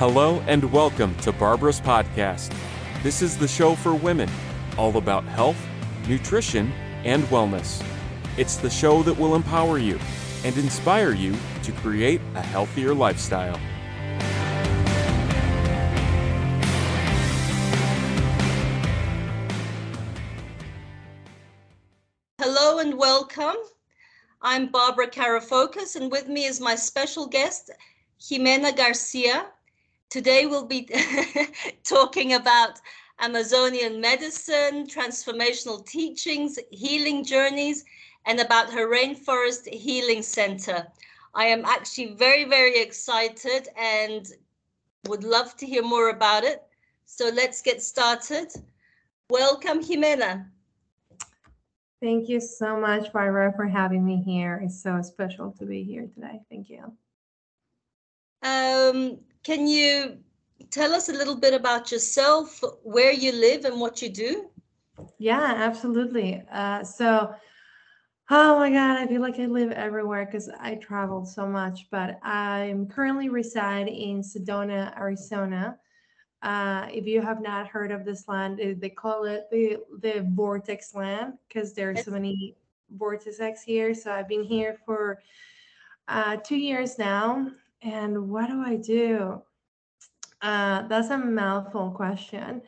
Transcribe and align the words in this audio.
Hello 0.00 0.42
and 0.46 0.64
welcome 0.72 1.14
to 1.16 1.30
Barbara's 1.30 1.78
Podcast. 1.78 2.56
This 3.02 3.20
is 3.20 3.36
the 3.36 3.46
show 3.46 3.74
for 3.74 3.94
women, 3.94 4.30
all 4.78 4.96
about 4.96 5.24
health, 5.24 5.58
nutrition, 6.08 6.72
and 7.04 7.22
wellness. 7.24 7.84
It's 8.38 8.56
the 8.56 8.70
show 8.70 9.02
that 9.02 9.12
will 9.12 9.34
empower 9.34 9.76
you 9.76 10.00
and 10.42 10.56
inspire 10.56 11.12
you 11.12 11.36
to 11.64 11.72
create 11.72 12.22
a 12.34 12.40
healthier 12.40 12.94
lifestyle. 12.94 13.60
Hello 22.38 22.78
and 22.78 22.96
welcome. 22.96 23.56
I'm 24.40 24.68
Barbara 24.68 25.10
Karafokas, 25.10 25.94
and 25.94 26.10
with 26.10 26.26
me 26.26 26.46
is 26.46 26.58
my 26.58 26.74
special 26.74 27.26
guest, 27.26 27.70
Ximena 28.18 28.74
Garcia. 28.74 29.44
Today 30.10 30.46
we'll 30.46 30.66
be 30.66 30.88
talking 31.84 32.32
about 32.32 32.80
Amazonian 33.20 34.00
medicine, 34.00 34.88
transformational 34.88 35.86
teachings, 35.86 36.58
healing 36.72 37.22
journeys, 37.22 37.84
and 38.26 38.40
about 38.40 38.72
her 38.72 38.90
Rainforest 38.90 39.72
Healing 39.72 40.22
Center. 40.22 40.84
I 41.32 41.44
am 41.44 41.64
actually 41.64 42.14
very, 42.14 42.42
very 42.42 42.80
excited 42.80 43.68
and 43.78 44.26
would 45.06 45.22
love 45.22 45.56
to 45.58 45.66
hear 45.66 45.84
more 45.84 46.10
about 46.10 46.42
it. 46.42 46.64
So 47.06 47.30
let's 47.32 47.62
get 47.62 47.80
started. 47.80 48.48
Welcome, 49.30 49.80
Ximena. 49.80 50.46
Thank 52.02 52.28
you 52.28 52.40
so 52.40 52.80
much, 52.80 53.12
Barbara, 53.12 53.52
for 53.54 53.66
having 53.66 54.04
me 54.04 54.20
here. 54.20 54.60
It's 54.64 54.82
so 54.82 55.02
special 55.02 55.52
to 55.52 55.64
be 55.64 55.84
here 55.84 56.08
today. 56.12 56.40
Thank 56.50 56.68
you. 56.68 56.92
Um, 58.42 59.18
can 59.42 59.66
you 59.66 60.18
tell 60.70 60.94
us 60.94 61.08
a 61.08 61.12
little 61.12 61.36
bit 61.36 61.54
about 61.54 61.90
yourself, 61.90 62.62
where 62.82 63.12
you 63.12 63.32
live, 63.32 63.64
and 63.64 63.80
what 63.80 64.00
you 64.02 64.08
do? 64.08 64.50
Yeah, 65.18 65.54
absolutely. 65.56 66.42
Uh, 66.52 66.84
so, 66.84 67.34
oh 68.30 68.58
my 68.58 68.70
God, 68.70 68.96
I 68.96 69.06
feel 69.06 69.20
like 69.20 69.38
I 69.38 69.46
live 69.46 69.72
everywhere 69.72 70.26
because 70.26 70.48
I 70.60 70.76
traveled 70.76 71.28
so 71.28 71.46
much. 71.46 71.88
But 71.90 72.18
I'm 72.22 72.86
currently 72.86 73.28
reside 73.28 73.88
in 73.88 74.22
Sedona, 74.22 74.96
Arizona. 74.98 75.78
Uh, 76.42 76.86
if 76.90 77.06
you 77.06 77.20
have 77.20 77.42
not 77.42 77.68
heard 77.68 77.90
of 77.90 78.04
this 78.04 78.26
land, 78.26 78.58
they 78.80 78.88
call 78.88 79.24
it 79.24 79.44
the 79.50 79.78
the 80.00 80.26
vortex 80.30 80.94
land 80.94 81.34
because 81.48 81.74
there's 81.74 82.04
so 82.04 82.10
many 82.12 82.56
vortexes 82.96 83.62
here. 83.64 83.94
So 83.94 84.10
I've 84.10 84.28
been 84.28 84.44
here 84.44 84.78
for 84.86 85.20
uh, 86.08 86.36
two 86.36 86.56
years 86.56 86.98
now. 86.98 87.50
And 87.82 88.28
what 88.28 88.48
do 88.48 88.62
I 88.62 88.76
do? 88.76 89.42
Uh, 90.42 90.86
that's 90.88 91.10
a 91.10 91.18
mouthful 91.18 91.90
question. 91.90 92.62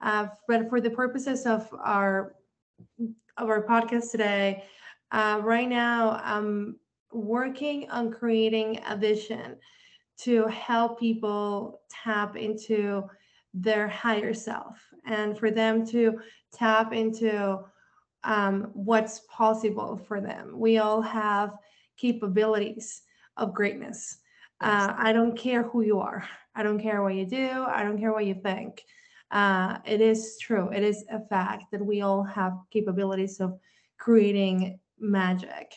Uh, 0.00 0.26
but 0.48 0.68
for 0.68 0.80
the 0.80 0.90
purposes 0.90 1.46
of 1.46 1.68
our 1.82 2.34
of 3.38 3.48
our 3.48 3.64
podcast 3.66 4.10
today, 4.10 4.64
uh, 5.12 5.40
right 5.42 5.68
now 5.68 6.20
I'm 6.22 6.76
working 7.12 7.88
on 7.90 8.10
creating 8.10 8.80
a 8.88 8.96
vision 8.96 9.56
to 10.18 10.46
help 10.46 10.98
people 10.98 11.80
tap 11.90 12.36
into 12.36 13.04
their 13.54 13.88
higher 13.88 14.34
self 14.34 14.78
and 15.06 15.38
for 15.38 15.50
them 15.50 15.86
to 15.86 16.18
tap 16.52 16.92
into 16.92 17.60
um, 18.24 18.70
what's 18.72 19.20
possible 19.30 20.00
for 20.08 20.20
them. 20.20 20.52
We 20.58 20.78
all 20.78 21.02
have 21.02 21.54
capabilities 21.96 23.02
of 23.36 23.54
greatness. 23.54 24.18
Uh, 24.62 24.94
I 24.96 25.12
don't 25.12 25.36
care 25.36 25.62
who 25.62 25.82
you 25.82 25.98
are. 25.98 26.24
I 26.54 26.62
don't 26.62 26.78
care 26.78 27.02
what 27.02 27.14
you 27.14 27.26
do. 27.26 27.64
I 27.66 27.82
don't 27.82 27.98
care 27.98 28.12
what 28.12 28.26
you 28.26 28.34
think. 28.34 28.84
Uh, 29.30 29.78
it 29.84 30.00
is 30.00 30.38
true. 30.38 30.68
It 30.70 30.82
is 30.82 31.04
a 31.10 31.20
fact 31.26 31.64
that 31.72 31.84
we 31.84 32.02
all 32.02 32.22
have 32.22 32.52
capabilities 32.70 33.40
of 33.40 33.58
creating 33.98 34.78
magic. 34.98 35.72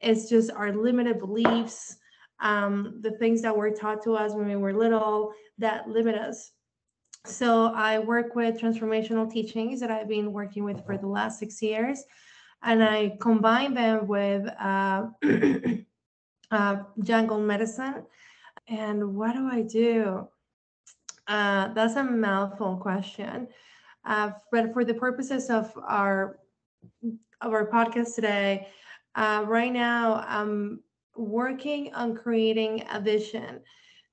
It's 0.00 0.28
just 0.28 0.50
our 0.52 0.72
limited 0.72 1.18
beliefs, 1.18 1.96
um, 2.40 2.98
the 3.00 3.12
things 3.12 3.42
that 3.42 3.56
were 3.56 3.70
taught 3.70 4.02
to 4.04 4.14
us 4.14 4.32
when 4.32 4.46
we 4.46 4.56
were 4.56 4.72
little 4.72 5.32
that 5.58 5.88
limit 5.88 6.14
us. 6.14 6.52
So 7.24 7.66
I 7.66 7.98
work 7.98 8.34
with 8.34 8.60
transformational 8.60 9.30
teachings 9.30 9.80
that 9.80 9.90
I've 9.90 10.08
been 10.08 10.32
working 10.32 10.64
with 10.64 10.84
for 10.84 10.96
the 10.96 11.06
last 11.06 11.38
six 11.38 11.62
years, 11.62 12.02
and 12.62 12.82
I 12.82 13.16
combine 13.20 13.74
them 13.74 14.06
with 14.06 14.48
uh, 14.58 15.06
jungle 17.02 17.40
medicine. 17.40 18.04
And 18.68 19.14
what 19.14 19.34
do 19.34 19.48
I 19.48 19.62
do? 19.62 20.28
Uh, 21.26 21.72
that's 21.74 21.96
a 21.96 22.04
mouthful 22.04 22.76
question. 22.76 23.48
Uh, 24.04 24.30
but 24.50 24.72
for 24.72 24.84
the 24.84 24.94
purposes 24.94 25.50
of 25.50 25.72
our 25.86 26.38
of 27.40 27.52
our 27.52 27.68
podcast 27.68 28.14
today, 28.14 28.68
uh, 29.14 29.44
right 29.46 29.72
now 29.72 30.24
I'm 30.26 30.80
working 31.16 31.92
on 31.94 32.14
creating 32.14 32.84
a 32.92 33.00
vision 33.00 33.60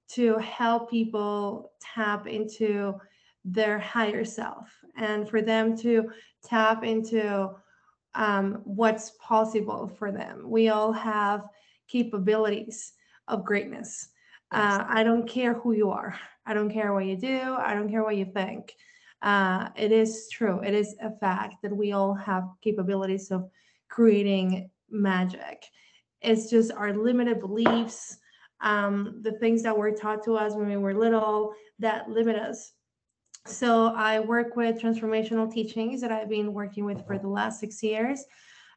to 0.10 0.38
help 0.38 0.90
people 0.90 1.72
tap 1.80 2.28
into 2.28 2.96
their 3.46 3.80
higher 3.80 4.26
self 4.26 4.70
and 4.98 5.30
for 5.30 5.42
them 5.42 5.78
to 5.78 6.10
tap 6.44 6.84
into 6.84 7.50
um, 8.16 8.62
what's 8.64 9.12
possible 9.22 9.88
for 9.88 10.12
them. 10.12 10.50
We 10.50 10.70
all 10.70 10.92
have 10.92 11.48
capabilities 11.90 12.94
of 13.28 13.46
greatness. 13.46 14.10
Uh, 14.52 14.84
I 14.88 15.04
don't 15.04 15.28
care 15.28 15.54
who 15.54 15.74
you 15.74 15.92
are. 15.92 16.18
I 16.46 16.54
don't 16.54 16.72
care 16.72 16.94
what 16.94 17.06
you 17.06 17.16
do. 17.16 17.56
I 17.58 17.76
don't 17.76 17.90
care 17.90 18.04
what 18.04 18.18
you 18.18 18.26
think. 18.26 18.74
Uh, 19.22 19.70
it 19.76 19.92
is 19.92 20.30
true. 20.32 20.60
It 20.62 20.74
is 20.74 20.96
a 21.02 21.12
fact 21.12 21.56
that 21.62 21.76
we 21.76 21.92
all 21.92 22.14
have 22.14 22.46
capabilities 22.62 23.32
of 23.32 23.50
creating 23.90 24.70
magic. 24.90 25.66
It's 26.22 26.50
just 26.50 26.72
our 26.72 26.94
limited 26.94 27.40
beliefs, 27.40 28.18
um, 28.62 29.20
the 29.22 29.34
things 29.34 29.64
that 29.64 29.78
were 29.78 29.92
taught 29.92 30.24
to 30.24 30.36
us 30.36 30.54
when 30.54 30.68
we 30.68 30.78
were 30.78 30.94
little 30.94 31.54
that 31.80 32.10
limit 32.10 32.36
us. 32.36 32.72
So 33.46 33.94
I 33.96 34.20
work 34.20 34.56
with 34.56 34.82
transformational 34.82 35.52
teachings 35.52 36.02
that 36.02 36.12
I've 36.12 36.30
been 36.30 36.54
working 36.54 36.86
with 36.86 37.06
for 37.06 37.18
the 37.18 37.28
last 37.28 37.60
six 37.60 37.82
years, 37.82 38.24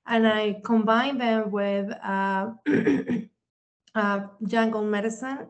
and 0.07 0.27
I 0.27 0.61
combine 0.65 1.19
them 1.19 1.51
with 1.51 1.91
uh, 2.03 2.51
uh, 3.95 4.21
jungle 4.45 4.85
medicine 4.85 5.49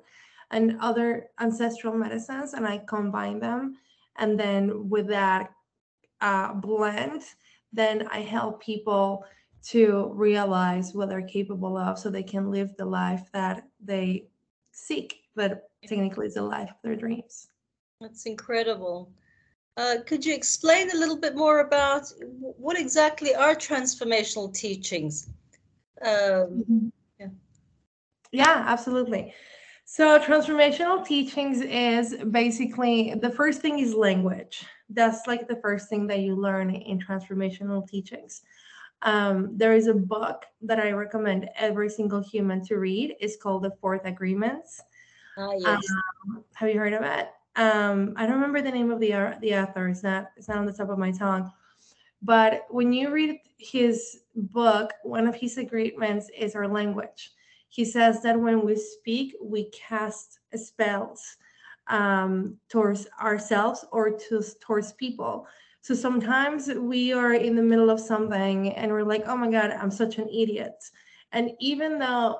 and 0.50 0.76
other 0.80 1.28
ancestral 1.40 1.94
medicines, 1.94 2.52
and 2.52 2.66
I 2.66 2.78
combine 2.78 3.40
them. 3.40 3.76
And 4.16 4.38
then 4.38 4.90
with 4.90 5.08
that 5.08 5.52
uh, 6.20 6.52
blend, 6.54 7.22
then 7.72 8.06
I 8.10 8.20
help 8.20 8.62
people 8.62 9.24
to 9.64 10.10
realize 10.14 10.92
what 10.92 11.08
they're 11.08 11.22
capable 11.22 11.76
of 11.76 11.98
so 11.98 12.10
they 12.10 12.22
can 12.22 12.50
live 12.50 12.76
the 12.76 12.84
life 12.84 13.30
that 13.32 13.64
they 13.80 14.26
seek, 14.72 15.22
but 15.34 15.70
technically 15.86 16.26
it's 16.26 16.34
the 16.34 16.42
life 16.42 16.70
of 16.70 16.76
their 16.82 16.96
dreams. 16.96 17.48
That's 18.00 18.26
incredible. 18.26 19.12
Uh, 19.76 19.96
could 20.06 20.24
you 20.24 20.34
explain 20.34 20.90
a 20.90 20.96
little 20.96 21.16
bit 21.16 21.34
more 21.34 21.60
about 21.60 22.02
what 22.20 22.78
exactly 22.78 23.34
are 23.34 23.54
transformational 23.54 24.52
teachings? 24.52 25.30
Um, 26.02 26.10
mm-hmm. 26.10 26.88
yeah. 27.18 27.28
yeah, 28.32 28.64
absolutely. 28.66 29.32
So, 29.84 30.18
transformational 30.18 31.06
teachings 31.06 31.60
is 31.60 32.16
basically 32.30 33.14
the 33.14 33.30
first 33.30 33.60
thing 33.60 33.78
is 33.78 33.94
language. 33.94 34.64
That's 34.90 35.26
like 35.26 35.48
the 35.48 35.56
first 35.56 35.88
thing 35.88 36.06
that 36.08 36.20
you 36.20 36.36
learn 36.36 36.74
in 36.74 36.98
transformational 36.98 37.88
teachings. 37.88 38.42
Um, 39.02 39.56
there 39.56 39.74
is 39.74 39.88
a 39.88 39.94
book 39.94 40.44
that 40.62 40.78
I 40.78 40.92
recommend 40.92 41.48
every 41.56 41.88
single 41.88 42.22
human 42.22 42.64
to 42.66 42.76
read. 42.76 43.16
It's 43.20 43.36
called 43.36 43.64
The 43.64 43.72
Fourth 43.80 44.04
Agreements. 44.04 44.80
Ah, 45.36 45.50
yes. 45.58 45.82
Um, 46.24 46.44
have 46.54 46.68
you 46.68 46.78
heard 46.78 46.92
of 46.92 47.02
it? 47.02 47.28
Um, 47.56 48.14
I 48.16 48.24
don't 48.24 48.36
remember 48.36 48.62
the 48.62 48.70
name 48.70 48.90
of 48.90 49.00
the 49.00 49.36
the 49.40 49.56
author. 49.56 49.88
It's 49.88 50.02
not 50.02 50.30
it's 50.36 50.48
not 50.48 50.58
on 50.58 50.66
the 50.66 50.72
top 50.72 50.88
of 50.88 50.98
my 50.98 51.10
tongue. 51.10 51.50
But 52.22 52.66
when 52.70 52.92
you 52.92 53.10
read 53.10 53.38
his 53.58 54.20
book, 54.34 54.92
one 55.02 55.26
of 55.26 55.34
his 55.34 55.58
agreements 55.58 56.30
is 56.36 56.54
our 56.54 56.68
language. 56.68 57.32
He 57.68 57.84
says 57.84 58.22
that 58.22 58.38
when 58.38 58.64
we 58.64 58.76
speak, 58.76 59.34
we 59.42 59.70
cast 59.70 60.38
spells 60.54 61.36
um, 61.88 62.56
towards 62.68 63.08
ourselves 63.20 63.84
or 63.90 64.10
to, 64.10 64.42
towards 64.60 64.92
people. 64.92 65.46
So 65.80 65.94
sometimes 65.94 66.68
we 66.68 67.12
are 67.12 67.34
in 67.34 67.56
the 67.56 67.62
middle 67.62 67.90
of 67.90 67.98
something 67.98 68.72
and 68.74 68.92
we're 68.92 69.02
like, 69.02 69.24
oh 69.26 69.36
my 69.36 69.50
God, 69.50 69.72
I'm 69.72 69.90
such 69.90 70.18
an 70.18 70.28
idiot. 70.28 70.74
And 71.32 71.50
even 71.60 71.98
though 71.98 72.38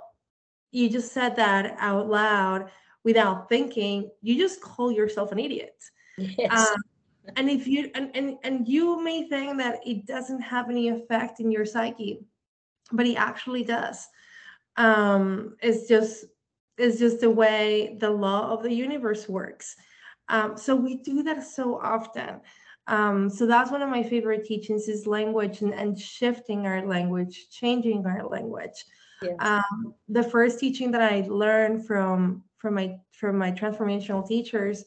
you 0.70 0.88
just 0.88 1.12
said 1.12 1.35
that 1.37 1.76
out 1.79 2.09
loud 2.09 2.70
without 3.04 3.49
thinking, 3.49 4.10
you 4.20 4.37
just 4.37 4.60
call 4.60 4.90
yourself 4.93 5.32
an 5.32 5.38
idiot. 5.38 5.76
Yes. 6.19 6.70
Um, 6.70 6.82
and 7.37 7.49
if 7.49 7.66
you 7.66 7.90
and, 7.94 8.10
and 8.14 8.37
and 8.43 8.66
you 8.66 9.02
may 9.02 9.28
think 9.28 9.58
that 9.58 9.81
it 9.87 10.06
doesn't 10.06 10.40
have 10.40 10.69
any 10.69 10.88
effect 10.88 11.40
in 11.40 11.50
your 11.50 11.64
psyche, 11.64 12.20
but 12.90 13.06
it 13.06 13.16
actually 13.16 13.64
does. 13.64 14.08
Um, 14.76 15.56
it's 15.62 15.88
just 15.88 16.25
it's 16.78 16.99
just 16.99 17.20
the 17.20 17.31
way 17.31 17.96
the 18.00 18.10
law 18.10 18.50
of 18.50 18.62
the 18.62 18.72
universe 18.72 19.28
works. 19.28 19.76
Um, 20.28 20.56
so 20.56 20.75
we 20.75 20.96
do 20.96 21.22
that 21.22 21.44
so 21.44 21.78
often. 21.78 22.40
Um, 22.88 23.31
so 23.31 23.46
that's 23.46 23.70
one 23.70 23.82
of 23.82 23.90
my 23.90 24.02
favorite 24.02 24.44
teachings 24.44 24.88
is 24.88 25.06
language 25.06 25.60
and, 25.60 25.72
and 25.72 25.99
shifting 25.99 26.66
our 26.66 26.84
language, 26.87 27.49
changing 27.50 28.04
our 28.06 28.26
language. 28.26 28.84
Yes. 29.22 29.37
Um, 29.38 29.94
the 30.08 30.25
first 30.25 30.58
teaching 30.58 30.90
that 30.93 31.02
I 31.02 31.26
learned 31.28 31.87
from 31.87 32.43
from 32.62 32.75
my 32.76 32.97
from 33.11 33.37
my 33.37 33.50
transformational 33.50 34.26
teachers 34.26 34.85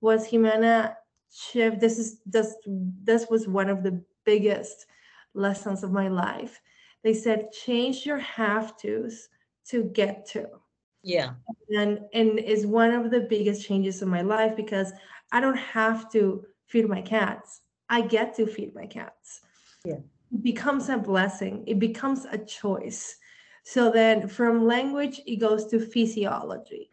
was 0.00 0.26
Ximena. 0.26 0.96
This 1.54 1.98
is 1.98 2.20
this 2.24 2.56
this 2.66 3.28
was 3.28 3.46
one 3.46 3.68
of 3.68 3.82
the 3.82 4.02
biggest 4.24 4.86
lessons 5.34 5.84
of 5.84 5.92
my 5.92 6.08
life. 6.08 6.60
They 7.04 7.14
said 7.14 7.52
change 7.52 8.06
your 8.06 8.18
have 8.18 8.76
tos 8.78 9.28
to 9.66 9.84
get 9.84 10.26
to 10.32 10.48
Yeah. 11.02 11.34
and 11.68 12.00
and 12.12 12.38
is 12.38 12.66
one 12.66 12.92
of 12.92 13.10
the 13.10 13.20
biggest 13.20 13.66
changes 13.66 14.02
in 14.02 14.08
my 14.08 14.22
life 14.22 14.56
because 14.56 14.92
I 15.30 15.40
don't 15.40 15.58
have 15.58 16.10
to 16.12 16.44
feed 16.66 16.88
my 16.88 17.02
cats. 17.02 17.60
I 17.88 18.00
get 18.00 18.34
to 18.36 18.46
feed 18.46 18.74
my 18.74 18.86
cats. 18.86 19.40
Yeah. 19.84 20.00
It 20.32 20.42
becomes 20.42 20.88
a 20.88 20.96
blessing. 20.96 21.64
It 21.66 21.78
becomes 21.78 22.24
a 22.24 22.38
choice. 22.38 23.16
So 23.62 23.90
then 23.92 24.28
from 24.28 24.66
language 24.66 25.20
it 25.26 25.36
goes 25.36 25.66
to 25.66 25.78
physiology, 25.78 26.89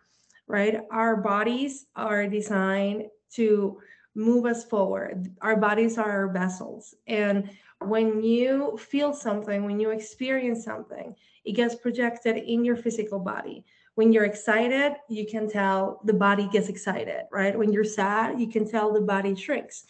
right? 0.48 0.82
Our 0.92 1.18
bodies 1.18 1.86
are 1.96 2.28
designed 2.28 3.06
to 3.34 3.80
move 4.16 4.46
us 4.46 4.66
forward. 4.66 5.32
Our 5.42 5.58
bodies 5.58 5.98
are 5.98 6.10
our 6.10 6.28
vessels. 6.30 6.96
And 7.08 7.50
when 7.82 8.24
you 8.24 8.78
feel 8.78 9.14
something, 9.14 9.66
when 9.66 9.80
you 9.80 9.92
experience 9.92 10.64
something, 10.64 11.16
it 11.46 11.54
gets 11.54 11.76
projected 11.76 12.38
in 12.38 12.66
your 12.66 12.76
physical 12.76 13.20
body 13.20 13.66
when 13.98 14.14
you're 14.14 14.26
excited, 14.26 14.94
you 15.10 15.26
can 15.26 15.50
tell 15.50 16.02
the 16.04 16.14
body 16.14 16.48
gets 16.52 16.70
excited, 16.70 17.24
right? 17.32 17.58
When 17.58 17.74
you're 17.74 17.84
sad, 17.84 18.40
you 18.40 18.48
can 18.48 18.70
tell 18.70 18.94
the 18.94 19.02
body 19.02 19.34
shrinks. 19.34 19.86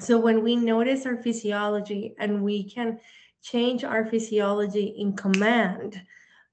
So 0.00 0.18
when 0.18 0.42
we 0.42 0.56
notice 0.56 1.06
our 1.06 1.16
physiology 1.16 2.16
and 2.18 2.42
we 2.42 2.68
can 2.68 2.98
change 3.40 3.84
our 3.84 4.04
physiology 4.04 4.86
in 4.98 5.14
command, 5.14 6.02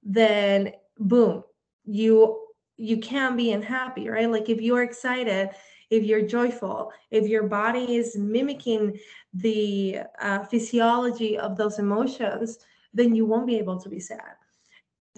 then 0.03 0.73
boom, 0.99 1.43
you 1.85 2.39
you 2.79 2.97
can 2.97 3.35
be 3.35 3.51
unhappy, 3.51 4.09
right? 4.09 4.31
Like 4.31 4.49
if 4.49 4.61
you're 4.61 4.83
excited, 4.83 5.49
if 5.89 6.03
you're 6.03 6.25
joyful, 6.25 6.91
if 7.11 7.27
your 7.27 7.43
body 7.43 7.97
is 7.97 8.17
mimicking 8.17 8.97
the 9.33 9.99
uh, 10.21 10.45
physiology 10.45 11.37
of 11.37 11.57
those 11.57 11.77
emotions, 11.77 12.59
then 12.93 13.13
you 13.13 13.25
won't 13.25 13.47
be 13.47 13.57
able 13.57 13.79
to 13.81 13.89
be 13.89 13.99
sad. 13.99 14.35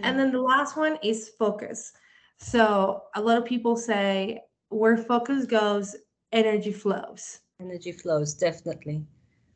And 0.01 0.17
then 0.17 0.31
the 0.31 0.41
last 0.41 0.75
one 0.75 0.97
is 1.03 1.29
focus. 1.37 1.93
So 2.39 3.03
a 3.15 3.21
lot 3.21 3.37
of 3.37 3.45
people 3.45 3.77
say 3.77 4.41
where 4.69 4.97
focus 4.97 5.45
goes, 5.45 5.95
energy 6.31 6.71
flows. 6.71 7.41
Energy 7.59 7.91
flows, 7.91 8.33
definitely. 8.33 9.05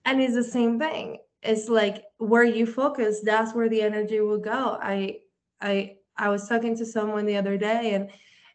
And 0.05 0.21
it's 0.21 0.35
the 0.35 0.43
same 0.43 0.77
thing. 0.77 1.17
It's 1.41 1.69
like 1.69 2.03
where 2.17 2.43
you 2.43 2.67
focus, 2.67 3.21
that's 3.23 3.55
where 3.55 3.69
the 3.69 3.81
energy 3.81 4.19
will 4.19 4.37
go. 4.37 4.77
I 4.79 5.21
I 5.61 5.95
I 6.17 6.29
was 6.29 6.47
talking 6.47 6.75
to 6.77 6.85
someone 6.85 7.25
the 7.25 7.37
other 7.37 7.57
day 7.57 7.93
and 7.93 8.09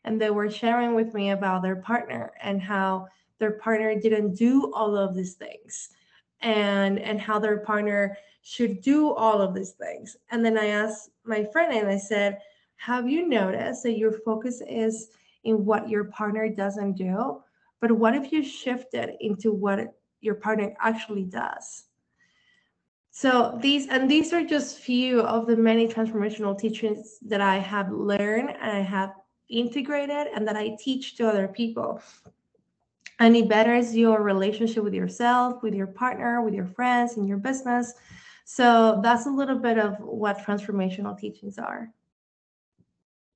and 0.05 0.21
they 0.21 0.31
were 0.31 0.51
sharing 0.51 0.95
with 0.95 1.13
me 1.13 1.31
about 1.31 1.63
their 1.63 1.77
partner 1.77 2.33
and 2.43 2.63
how 2.63 3.07
their 3.39 3.53
partner 3.53 3.95
didn't 3.95 4.35
do 4.35 4.73
all 4.73 4.97
of 4.97 5.15
these 5.15 5.35
things 5.35 5.91
and 6.41 6.99
and 6.99 7.21
how 7.21 7.39
their 7.39 7.59
partner 7.59 8.17
should 8.43 8.81
do 8.81 9.13
all 9.13 9.41
of 9.41 9.55
these 9.55 9.73
things. 9.73 10.17
And 10.31 10.45
then 10.45 10.57
I 10.57 10.67
asked 10.67 11.11
my 11.25 11.45
friend 11.53 11.73
and 11.73 11.89
I 11.89 11.99
said, 11.99 12.39
Have 12.77 13.09
you 13.09 13.29
noticed 13.29 13.83
that 13.83 13.99
your 13.99 14.13
focus 14.13 14.63
is 14.67 15.11
in 15.45 15.65
what 15.65 15.89
your 15.89 16.05
partner 16.05 16.49
doesn't 16.49 16.95
do? 16.95 17.43
But 17.81 17.93
what 17.93 18.15
if 18.15 18.33
you 18.33 18.43
shifted 18.43 19.17
into 19.21 19.53
what 19.53 19.95
your 20.21 20.35
partner 20.35 20.75
actually 20.81 21.25
does? 21.25 21.85
So 23.11 23.59
these 23.61 23.89
and 23.89 24.11
these 24.11 24.33
are 24.33 24.45
just 24.45 24.79
few 24.79 25.21
of 25.23 25.47
the 25.47 25.57
many 25.57 25.89
transformational 25.89 26.59
teachings 26.59 27.19
that 27.27 27.41
I 27.41 27.59
have 27.59 27.91
learned 27.91 28.51
and 28.51 28.71
I 28.71 28.81
have 28.81 29.13
integrated 29.49 30.29
and 30.35 30.47
that 30.47 30.57
I 30.57 30.77
teach 30.79 31.17
to 31.17 31.29
other 31.29 31.49
people. 31.49 32.01
And 33.19 33.37
it 33.37 33.49
betters 33.49 33.95
your 33.95 34.23
relationship 34.23 34.83
with 34.83 34.95
yourself, 34.95 35.63
with 35.63 35.75
your 35.75 35.89
partner, 35.89 36.41
with 36.41 36.55
your 36.55 36.67
friends, 36.67 37.17
in 37.17 37.27
your 37.27 37.37
business. 37.37 37.93
So 38.45 39.01
that's 39.03 39.27
a 39.27 39.31
little 39.31 39.59
bit 39.59 39.79
of 39.79 39.97
what 39.99 40.39
transformational 40.39 41.19
teachings 41.19 41.59
are. 41.59 41.93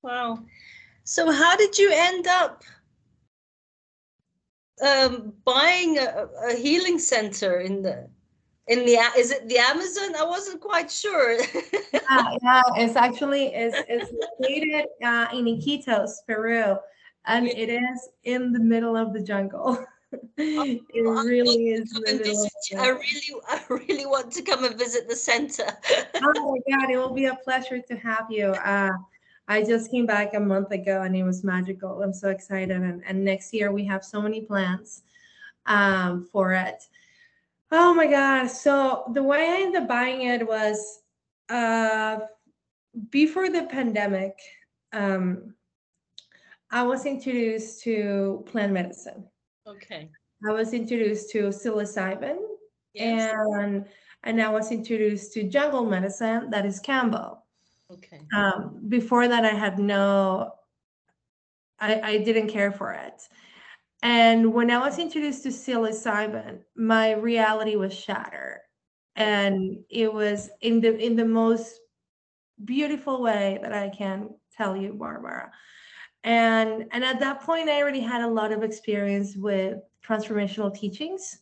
Wow. 0.01 0.39
So 1.03 1.31
how 1.31 1.55
did 1.55 1.77
you 1.77 1.91
end 1.93 2.27
up 2.27 2.63
um, 4.81 5.33
buying 5.45 5.99
a, 5.99 6.27
a 6.49 6.55
healing 6.55 6.97
center 6.97 7.59
in 7.59 7.83
the 7.83 8.09
in 8.67 8.85
the 8.85 8.97
is 9.17 9.31
it 9.31 9.47
the 9.47 9.57
Amazon? 9.57 10.15
I 10.17 10.23
wasn't 10.23 10.61
quite 10.61 10.89
sure. 10.91 11.37
yeah, 11.93 12.37
yeah, 12.41 12.61
it's 12.77 12.95
actually 12.95 13.47
it's, 13.53 13.77
it's 13.87 14.11
located 14.41 14.85
uh, 15.03 15.27
in 15.33 15.45
Iquitos, 15.45 16.11
Peru, 16.27 16.77
and 17.25 17.47
it 17.47 17.69
is 17.69 18.09
in 18.23 18.51
the 18.51 18.59
middle 18.59 18.95
of 18.95 19.13
the 19.13 19.21
jungle. 19.21 19.77
it 20.37 20.81
Oh, 21.05 21.17
I 21.19 21.23
really 21.23 21.69
is. 21.69 21.91
to 21.91 21.97
in 21.97 22.03
come 22.03 22.03
the 22.05 22.09
and 22.11 22.19
middle 22.19 22.43
of 22.43 22.43
visit 22.43 22.53
the 22.69 22.75
you. 22.75 22.81
I 22.81 22.87
really, 22.89 23.41
I 23.49 23.61
really 23.69 24.05
want 24.05 24.31
to 24.33 24.41
come 24.41 24.63
and 24.63 24.77
visit 24.77 25.07
the 25.09 25.15
center. 25.15 25.65
oh 26.23 26.51
my 26.67 26.77
god, 26.77 26.89
it 26.89 26.97
will 26.97 27.13
be 27.13 27.25
a 27.25 27.35
pleasure 27.43 27.79
to 27.81 27.95
have 27.97 28.25
you. 28.29 28.47
Uh, 28.47 28.91
I 29.47 29.61
just 29.63 29.91
came 29.91 30.05
back 30.07 30.33
a 30.33 30.39
month 30.39 30.71
ago 30.71 31.03
and 31.03 31.15
it 31.15 31.23
was 31.23 31.43
magical. 31.43 32.01
I'm 32.01 32.13
so 32.13 32.29
excited. 32.29 32.71
And, 32.71 33.03
and 33.05 33.23
next 33.23 33.53
year 33.53 33.71
we 33.71 33.85
have 33.85 34.03
so 34.03 34.19
many 34.21 34.41
plans 34.41 35.03
um, 35.67 36.27
for 36.31 36.53
it. 36.53 36.87
Oh 37.71 37.93
my 37.93 38.07
god. 38.07 38.47
So 38.47 39.05
the 39.13 39.23
way 39.23 39.39
I 39.49 39.61
ended 39.63 39.83
up 39.83 39.87
buying 39.87 40.21
it 40.23 40.47
was 40.47 41.01
uh, 41.49 42.19
before 43.09 43.49
the 43.49 43.63
pandemic, 43.63 44.33
um, 44.93 45.53
I 46.71 46.83
was 46.83 47.05
introduced 47.05 47.83
to 47.83 48.43
plant 48.47 48.73
medicine. 48.73 49.25
okay. 49.67 50.09
I 50.47 50.51
was 50.51 50.73
introduced 50.73 51.31
to 51.31 51.49
psilocybin 51.49 52.37
Yes. 52.93 53.33
and 53.57 53.85
and 54.23 54.41
I 54.41 54.49
was 54.49 54.71
introduced 54.71 55.33
to 55.33 55.43
jungle 55.43 55.85
medicine 55.85 56.49
that 56.51 56.65
is 56.65 56.79
Kambo. 56.81 57.39
okay. 57.91 58.21
Um, 58.35 58.81
before 58.89 59.27
that, 59.27 59.43
I 59.45 59.53
had 59.53 59.77
no, 59.79 60.53
I, 61.79 61.99
I 62.01 62.17
didn't 62.19 62.47
care 62.47 62.71
for 62.71 62.91
it. 62.93 63.21
And 64.05 64.53
when 64.53 64.69
I 64.69 64.77
was 64.77 64.99
introduced 64.99 65.41
to 65.43 65.49
psilocybin, 65.49 66.59
my 66.75 67.13
reality 67.13 67.75
was 67.75 67.91
shattered, 67.91 68.59
and 69.15 69.79
it 69.89 70.13
was 70.13 70.51
in 70.61 70.79
the 70.79 70.95
in 70.95 71.15
the 71.15 71.25
most 71.25 71.79
beautiful 72.63 73.23
way 73.23 73.57
that 73.63 73.73
I 73.73 73.89
can 73.89 74.29
tell 74.55 74.77
you, 74.77 74.93
Barbara. 74.93 75.51
And 76.23 76.85
and 76.91 77.03
at 77.03 77.19
that 77.19 77.41
point, 77.41 77.67
I 77.67 77.81
already 77.81 77.99
had 77.99 78.21
a 78.21 78.27
lot 78.27 78.51
of 78.51 78.61
experience 78.61 79.35
with 79.35 79.79
transformational 80.07 80.71
teachings. 80.71 81.39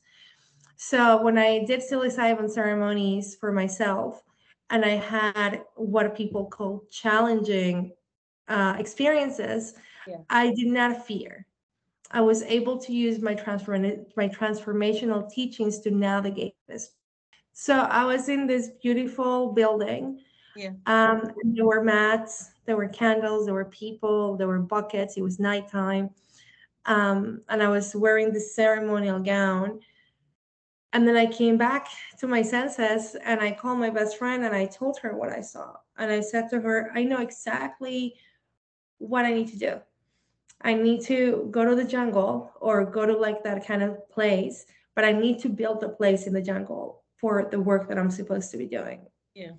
So 0.78 1.22
when 1.22 1.38
I 1.38 1.66
did 1.66 1.82
psilocybin 1.82 2.50
ceremonies 2.50 3.36
for 3.42 3.52
myself, 3.52 4.24
and 4.70 4.86
I 4.86 4.96
had 4.96 5.64
what 5.76 6.16
people 6.16 6.46
call 6.46 6.86
challenging 6.90 7.92
uh, 8.48 8.78
experiences, 8.80 9.74
Yeah. 10.08 10.20
I 10.30 10.54
did 10.54 10.68
not 10.68 11.06
fear. 11.06 11.46
I 12.14 12.22
was 12.22 12.44
able 12.44 12.78
to 12.78 12.94
use 12.94 13.20
my 13.20 13.34
transform 13.34 14.06
my 14.16 14.30
transformational 14.30 15.30
teachings 15.30 15.80
to 15.80 15.92
navigate 15.92 16.54
this. 16.68 16.92
So 17.54 17.76
I 17.76 18.06
was 18.06 18.30
in 18.30 18.46
this 18.46 18.70
beautiful 18.82 19.52
building. 19.52 20.20
Yeah. 20.56 20.72
Um, 20.86 21.32
there 21.44 21.66
were 21.66 21.84
mats, 21.84 22.52
there 22.66 22.78
were 22.78 22.88
candles, 22.88 23.46
there 23.46 23.56
were 23.56 23.66
people, 23.66 24.38
there 24.38 24.48
were 24.48 24.60
buckets. 24.60 25.18
It 25.18 25.24
was 25.24 25.40
nighttime, 25.40 26.12
um, 26.86 27.42
and 27.50 27.64
I 27.64 27.70
was 27.70 27.96
wearing 27.96 28.32
this 28.32 28.56
ceremonial 28.56 29.20
gown. 29.20 29.80
And 30.94 31.08
then 31.08 31.18
I 31.18 31.26
came 31.26 31.58
back 31.58 31.88
to 32.20 32.28
my 32.28 32.44
senses 32.44 33.16
and 33.26 33.42
I 33.42 33.52
called 33.52 33.80
my 33.80 33.90
best 33.90 34.20
friend 34.20 34.46
and 34.46 34.56
I 34.56 34.68
told 34.68 35.00
her 35.00 35.18
what 35.18 35.30
I 35.30 35.42
saw. 35.42 35.74
And 35.98 36.12
I 36.12 36.20
said 36.20 36.52
to 36.52 36.62
her, 36.62 36.92
I 36.94 37.04
know 37.04 37.18
exactly 37.18 38.14
what 39.00 39.26
I 39.26 39.34
need 39.34 39.48
to 39.48 39.58
do. 39.58 39.82
I 40.64 40.74
need 40.74 41.02
to 41.06 41.48
go 41.52 41.66
to 41.66 41.76
the 41.76 41.84
jungle 41.84 42.52
or 42.62 42.86
go 42.86 43.06
to 43.06 43.16
like 43.18 43.44
that 43.44 43.68
kind 43.68 43.84
of 43.84 44.10
place, 44.10 44.66
but 44.96 45.04
I 45.04 45.12
need 45.12 45.40
to 45.40 45.50
build 45.50 45.84
a 45.84 45.90
place 45.90 46.26
in 46.28 46.34
the 46.34 46.42
jungle 46.42 47.04
for 47.18 47.48
the 47.50 47.60
work 47.60 47.88
that 47.90 47.98
I'm 47.98 48.12
supposed 48.12 48.52
to 48.52 48.58
be 48.58 48.68
doing. 48.68 49.06
Yeah. 49.34 49.52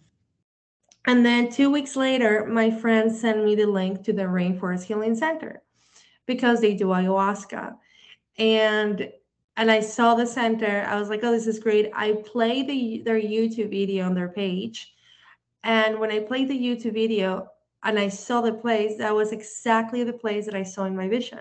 And 1.07 1.25
then 1.25 1.51
two 1.51 1.71
weeks 1.71 1.97
later, 1.97 2.47
my 2.47 2.71
friend 2.71 3.15
sent 3.15 3.45
me 3.45 3.55
the 3.55 3.67
link 3.67 4.03
to 4.05 4.13
the 4.13 4.23
Rainforest 4.23 4.85
Healing 4.85 5.15
Center 5.15 5.63
because 6.27 6.61
they 6.61 6.75
do 6.75 6.87
ayahuasca. 6.87 7.77
And 8.39 9.11
and 9.57 9.71
I 9.71 9.81
saw 9.81 10.15
the 10.15 10.27
center. 10.27 10.85
I 10.89 10.99
was 10.99 11.09
like, 11.09 11.21
oh, 11.23 11.31
this 11.31 11.47
is 11.47 11.61
great. 11.61 11.91
I 11.95 12.15
played 12.27 12.69
the, 12.69 13.03
their 13.05 13.21
YouTube 13.21 13.71
video 13.71 14.05
on 14.05 14.15
their 14.15 14.29
page. 14.29 14.93
And 15.63 16.01
when 16.01 16.11
I 16.11 16.21
played 16.21 16.49
the 16.49 16.59
YouTube 16.59 16.95
video, 16.95 17.49
and 17.85 17.99
I 17.99 18.09
saw 18.09 18.41
the 18.41 18.53
place, 18.53 18.97
that 18.99 19.15
was 19.15 19.33
exactly 19.33 20.05
the 20.05 20.13
place 20.13 20.47
that 20.47 20.55
I 20.55 20.63
saw 20.63 20.85
in 20.85 20.97
my 20.97 21.09
vision. 21.09 21.41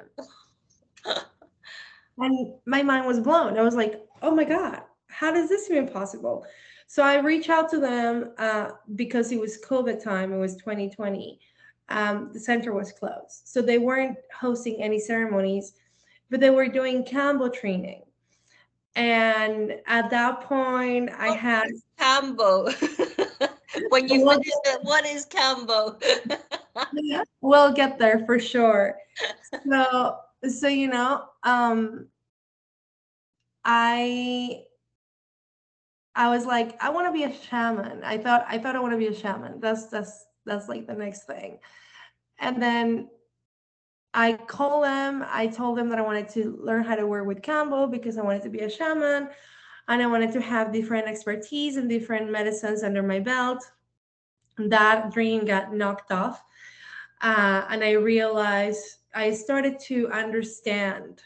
and 2.18 2.54
my 2.66 2.84
mind 2.84 3.06
was 3.06 3.20
blown. 3.20 3.58
I 3.58 3.62
was 3.62 3.76
like, 3.76 4.02
oh 4.22 4.36
my 4.36 4.44
God, 4.44 4.82
how 5.08 5.32
does 5.32 5.50
this 5.50 5.70
even 5.70 5.88
possible? 5.88 6.46
So 6.88 7.02
I 7.02 7.20
reached 7.20 7.50
out 7.50 7.70
to 7.72 7.80
them 7.80 8.34
uh, 8.38 8.72
because 8.96 9.32
it 9.32 9.40
was 9.40 9.60
COVID 9.62 10.04
time, 10.04 10.34
it 10.34 10.38
was 10.38 10.56
2020. 10.58 11.40
Um, 11.90 12.30
the 12.34 12.40
center 12.40 12.74
was 12.74 12.92
closed. 12.92 13.42
So 13.46 13.62
they 13.62 13.78
weren't 13.78 14.18
hosting 14.38 14.82
any 14.82 15.00
ceremonies, 15.00 15.74
but 16.30 16.40
they 16.40 16.50
were 16.50 16.68
doing 16.68 17.04
Kambo 17.04 17.54
training. 17.54 18.04
And 18.96 19.76
at 19.88 20.10
that 20.12 20.42
point, 20.42 21.10
I 21.18 21.30
What 21.30 21.40
had 21.40 21.68
Kambo. 22.00 23.28
when 23.90 24.08
you 24.08 24.26
What- 24.26 24.44
finish 24.44 24.54
it, 24.66 24.80
what 24.84 25.06
is 25.06 25.26
Kambo? 25.26 26.02
we'll 27.42 27.74
get 27.74 27.98
there 28.00 28.24
for 28.26 28.40
sure. 28.40 28.96
So, 29.70 30.18
so 30.50 30.68
you 30.68 30.88
know, 30.88 31.26
um, 31.44 32.08
I 33.66 34.64
I 36.16 36.30
was 36.30 36.46
like, 36.46 36.82
I 36.82 36.90
want 36.90 37.08
to 37.08 37.12
be 37.14 37.24
a 37.24 37.34
shaman. 37.34 38.04
I 38.04 38.18
thought 38.18 38.46
I 38.48 38.58
thought 38.58 38.76
I 38.76 38.80
want 38.80 38.94
to 38.94 38.98
be 38.98 39.08
a 39.08 39.16
shaman. 39.16 39.60
That's 39.60 39.88
that's 39.88 40.26
that's 40.46 40.68
like 40.68 40.88
the 40.88 40.94
next 40.94 41.26
thing. 41.26 41.60
And 42.40 42.62
then 42.62 43.10
I 44.14 44.34
called 44.34 44.84
them. 44.84 45.26
I 45.28 45.48
told 45.48 45.78
them 45.78 45.90
that 45.90 45.98
I 45.98 46.02
wanted 46.02 46.30
to 46.30 46.60
learn 46.62 46.84
how 46.84 46.96
to 46.96 47.08
work 47.08 47.26
with 47.26 47.42
Kambo 47.42 47.90
because 47.90 48.18
I 48.18 48.22
wanted 48.24 48.44
to 48.44 48.50
be 48.50 48.60
a 48.60 48.70
shaman 48.70 49.30
and 49.88 50.02
I 50.02 50.08
wanted 50.08 50.32
to 50.34 50.42
have 50.42 50.72
different 50.72 51.08
expertise 51.08 51.78
and 51.78 51.90
different 51.90 52.32
medicines 52.32 52.84
under 52.84 53.04
my 53.04 53.20
belt. 53.20 53.64
That 54.58 55.12
dream 55.12 55.46
got 55.46 55.74
knocked 55.74 56.12
off. 56.12 56.44
Uh, 57.22 57.66
and 57.70 57.84
I 57.84 57.92
realized 57.92 58.98
I 59.16 59.32
started 59.34 59.80
to 59.88 60.10
understand 60.10 61.22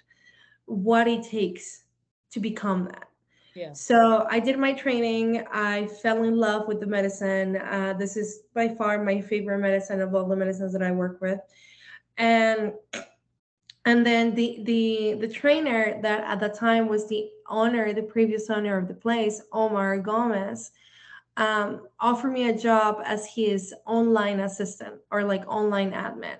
what 0.65 1.07
it 1.07 1.23
takes 1.23 1.83
to 2.31 2.39
become 2.39 2.85
that. 2.85 3.07
Yeah. 3.55 3.73
So 3.73 4.27
I 4.29 4.39
did 4.39 4.59
my 4.59 4.73
training. 4.73 5.43
I 5.51 5.87
fell 5.87 6.23
in 6.23 6.37
love 6.37 6.67
with 6.67 6.79
the 6.79 6.85
medicine. 6.85 7.57
Uh, 7.57 7.95
this 7.97 8.15
is 8.15 8.43
by 8.53 8.67
far 8.67 9.03
my 9.03 9.19
favorite 9.19 9.57
medicine 9.57 10.01
of 10.01 10.13
all 10.13 10.27
the 10.27 10.35
medicines 10.35 10.73
that 10.73 10.83
I 10.83 10.91
work 10.91 11.19
with, 11.21 11.39
and 12.17 12.73
and 13.87 14.05
then 14.05 14.35
the 14.35 14.59
the 14.63 15.13
the 15.21 15.27
trainer 15.29 15.97
that 16.01 16.21
at 16.25 16.41
the 16.41 16.49
time 16.49 16.89
was 16.89 17.07
the 17.07 17.29
owner, 17.47 17.93
the 17.93 18.03
previous 18.03 18.49
owner 18.49 18.77
of 18.77 18.89
the 18.89 18.93
place, 18.93 19.41
Omar 19.53 19.97
Gomez, 19.99 20.71
um, 21.37 21.87
offered 22.01 22.33
me 22.33 22.49
a 22.49 22.57
job 22.57 23.01
as 23.05 23.25
his 23.25 23.73
online 23.85 24.41
assistant 24.41 24.95
or 25.09 25.23
like 25.23 25.47
online 25.47 25.91
admin. 25.93 26.35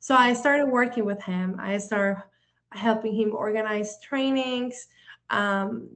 So 0.00 0.14
I 0.14 0.34
started 0.34 0.66
working 0.66 1.06
with 1.06 1.22
him. 1.22 1.56
I 1.58 1.78
started 1.78 2.22
helping 2.72 3.14
him 3.14 3.32
organize 3.34 3.98
trainings. 4.00 4.88
Um, 5.30 5.88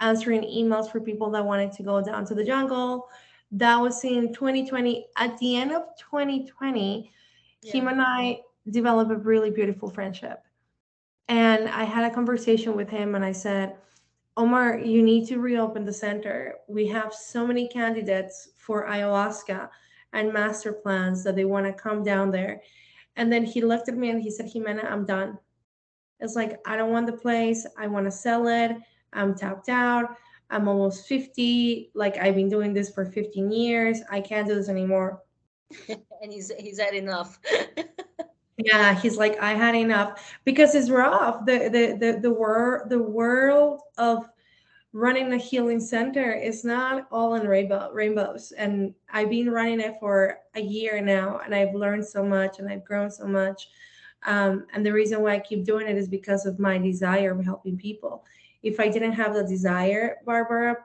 answering 0.00 0.42
emails 0.42 0.90
for 0.92 1.00
people 1.00 1.30
that 1.30 1.42
wanted 1.42 1.72
to 1.72 1.82
go 1.82 2.02
down 2.02 2.26
to 2.26 2.34
the 2.34 2.44
jungle. 2.44 3.08
That 3.52 3.76
was 3.80 4.04
in 4.04 4.34
2020. 4.34 5.06
At 5.16 5.38
the 5.38 5.56
end 5.56 5.72
of 5.72 5.84
2020, 5.98 7.10
him 7.62 7.88
and 7.88 8.02
I 8.02 8.40
developed 8.70 9.10
a 9.10 9.16
really 9.16 9.50
beautiful 9.50 9.90
friendship. 9.90 10.42
And 11.28 11.68
I 11.68 11.84
had 11.84 12.10
a 12.10 12.14
conversation 12.14 12.76
with 12.76 12.88
him 12.90 13.14
and 13.14 13.24
I 13.24 13.32
said, 13.32 13.76
Omar, 14.36 14.78
you 14.78 15.02
need 15.02 15.26
to 15.28 15.38
reopen 15.38 15.84
the 15.84 15.92
center. 15.92 16.56
We 16.68 16.86
have 16.88 17.14
so 17.14 17.46
many 17.46 17.68
candidates 17.68 18.50
for 18.56 18.86
ayahuasca 18.86 19.68
and 20.12 20.32
master 20.32 20.72
plants 20.72 21.22
that 21.24 21.36
they 21.36 21.44
want 21.44 21.66
to 21.66 21.72
come 21.72 22.02
down 22.02 22.30
there. 22.30 22.60
And 23.16 23.32
then 23.32 23.44
he 23.44 23.62
looked 23.62 23.88
at 23.88 23.96
me 23.96 24.10
and 24.10 24.20
he 24.20 24.30
said, 24.30 24.46
Ximena, 24.46 24.90
I'm 24.90 25.06
done. 25.06 25.38
It's 26.20 26.34
like, 26.34 26.58
I 26.66 26.76
don't 26.76 26.90
want 26.90 27.06
the 27.06 27.12
place. 27.12 27.66
I 27.78 27.86
want 27.86 28.06
to 28.06 28.10
sell 28.10 28.48
it. 28.48 28.76
I'm 29.12 29.34
tapped 29.34 29.68
out. 29.68 30.16
I'm 30.50 30.68
almost 30.68 31.06
50. 31.06 31.92
Like, 31.94 32.18
I've 32.18 32.34
been 32.34 32.48
doing 32.48 32.74
this 32.74 32.90
for 32.90 33.04
15 33.04 33.50
years. 33.50 34.00
I 34.10 34.20
can't 34.20 34.48
do 34.48 34.54
this 34.54 34.68
anymore. 34.68 35.22
and 35.88 36.32
he's 36.32 36.52
he's 36.58 36.78
had 36.78 36.94
enough. 36.94 37.38
Yeah, 38.56 38.94
he's 39.00 39.16
like, 39.16 39.38
I 39.40 39.52
had 39.54 39.74
enough 39.74 40.32
because 40.44 40.74
it's 40.74 40.90
rough. 40.90 41.44
The 41.44 41.68
the 41.68 41.96
the 41.98 42.20
the 42.20 42.30
world 42.32 42.88
the 42.88 43.02
world 43.02 43.80
of 43.98 44.26
running 44.92 45.32
a 45.32 45.38
healing 45.38 45.80
center 45.80 46.32
is 46.32 46.64
not 46.64 47.08
all 47.10 47.34
in 47.34 47.48
rainbow 47.48 47.90
rainbows. 47.92 48.52
And 48.52 48.94
I've 49.12 49.30
been 49.30 49.50
running 49.50 49.80
it 49.80 49.96
for 50.00 50.38
a 50.54 50.60
year 50.60 51.00
now, 51.00 51.40
and 51.44 51.54
I've 51.54 51.74
learned 51.74 52.06
so 52.06 52.24
much 52.24 52.58
and 52.60 52.68
I've 52.70 52.84
grown 52.84 53.10
so 53.10 53.26
much. 53.26 53.68
Um, 54.26 54.66
and 54.72 54.86
the 54.86 54.92
reason 54.92 55.20
why 55.20 55.34
I 55.34 55.40
keep 55.40 55.64
doing 55.64 55.88
it 55.88 55.96
is 55.98 56.08
because 56.08 56.46
of 56.46 56.58
my 56.60 56.78
desire 56.78 57.32
of 57.32 57.44
helping 57.44 57.76
people. 57.76 58.24
If 58.62 58.80
I 58.80 58.88
didn't 58.88 59.12
have 59.12 59.34
the 59.34 59.44
desire, 59.44 60.16
Barbara, 60.24 60.76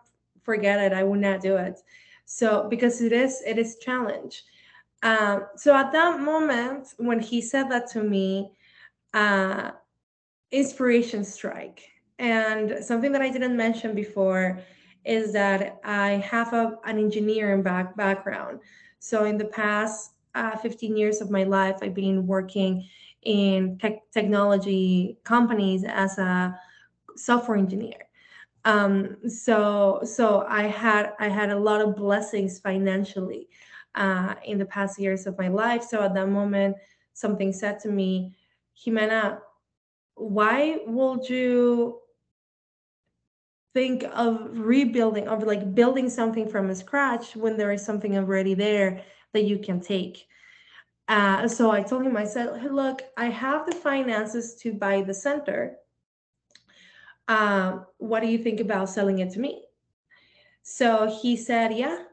forget 0.44 0.80
it. 0.82 0.94
I 0.94 1.04
would 1.04 1.22
not 1.22 1.42
do 1.42 1.56
it. 1.58 1.80
So 2.26 2.68
because 2.70 3.02
it 3.02 3.12
is 3.14 3.42
it 3.46 3.58
is 3.60 3.78
challenge. 3.78 4.44
Um, 5.02 5.46
so 5.56 5.76
at 5.76 5.92
that 5.94 6.20
moment 6.20 6.94
when 6.98 7.20
he 7.20 7.42
said 7.42 7.70
that 7.72 7.90
to 7.92 8.04
me, 8.04 8.52
uh, 9.14 9.72
inspiration 10.52 11.24
strike. 11.24 11.84
And 12.18 12.84
something 12.84 13.12
that 13.14 13.22
I 13.22 13.30
didn't 13.30 13.56
mention 13.56 13.96
before 13.96 14.60
is 15.06 15.32
that 15.34 15.80
I 15.84 16.24
have 16.30 16.54
a, 16.54 16.78
an 16.84 16.98
engineering 17.00 17.64
back, 17.64 17.96
background. 17.96 18.60
So 19.00 19.24
in 19.24 19.38
the 19.38 19.46
past 19.46 20.12
uh, 20.36 20.58
15 20.58 20.98
years 20.98 21.22
of 21.22 21.32
my 21.32 21.44
life, 21.44 21.78
I've 21.82 21.94
been 21.94 22.28
working 22.28 22.86
in 23.24 23.78
tech, 23.80 24.12
technology 24.12 25.18
companies 25.24 25.84
as 25.88 26.18
a 26.18 26.60
software 27.16 27.58
engineer. 27.58 28.10
Um, 28.66 29.18
so 29.30 30.02
so 30.04 30.46
I 30.48 30.64
had 30.64 31.14
I 31.18 31.30
had 31.30 31.50
a 31.50 31.58
lot 31.58 31.82
of 31.82 31.96
blessings 31.96 32.60
financially 32.60 33.48
uh, 33.96 34.36
in 34.46 34.58
the 34.58 34.66
past 34.66 35.00
years 35.00 35.28
of 35.28 35.38
my 35.38 35.48
life. 35.48 35.84
So 35.84 36.02
at 36.02 36.14
that 36.14 36.30
moment, 36.30 36.78
something 37.14 37.52
said 37.52 37.80
to 37.82 37.90
me, 37.90 38.36
Ximena, 38.78 39.40
why 40.16 40.80
would 40.86 41.28
you 41.30 42.00
think 43.74 44.04
of 44.14 44.50
rebuilding, 44.54 45.28
of 45.28 45.44
like 45.44 45.76
building 45.76 46.10
something 46.10 46.48
from 46.48 46.74
scratch 46.74 47.36
when 47.36 47.58
there 47.58 47.72
is 47.72 47.86
something 47.86 48.18
already 48.18 48.54
there 48.54 49.04
that 49.34 49.44
you 49.44 49.60
can 49.60 49.80
take? 49.80 50.28
Uh, 51.08 51.48
so 51.48 51.72
I 51.72 51.82
told 51.82 52.06
him, 52.06 52.16
I 52.16 52.26
said, 52.26 52.60
hey, 52.62 52.70
look, 52.70 53.02
I 53.18 53.26
have 53.26 53.66
the 53.66 53.76
finances 53.76 54.56
to 54.62 54.74
buy 54.74 55.02
the 55.02 55.14
center. 55.14 55.78
Um, 57.28 57.86
what 57.98 58.22
do 58.22 58.28
you 58.28 58.38
think 58.38 58.60
about 58.60 58.90
selling 58.90 59.20
it 59.20 59.32
to 59.32 59.40
me? 59.40 59.64
So 60.62 61.20
he 61.22 61.36
said, 61.36 61.74
yeah, 61.74 62.04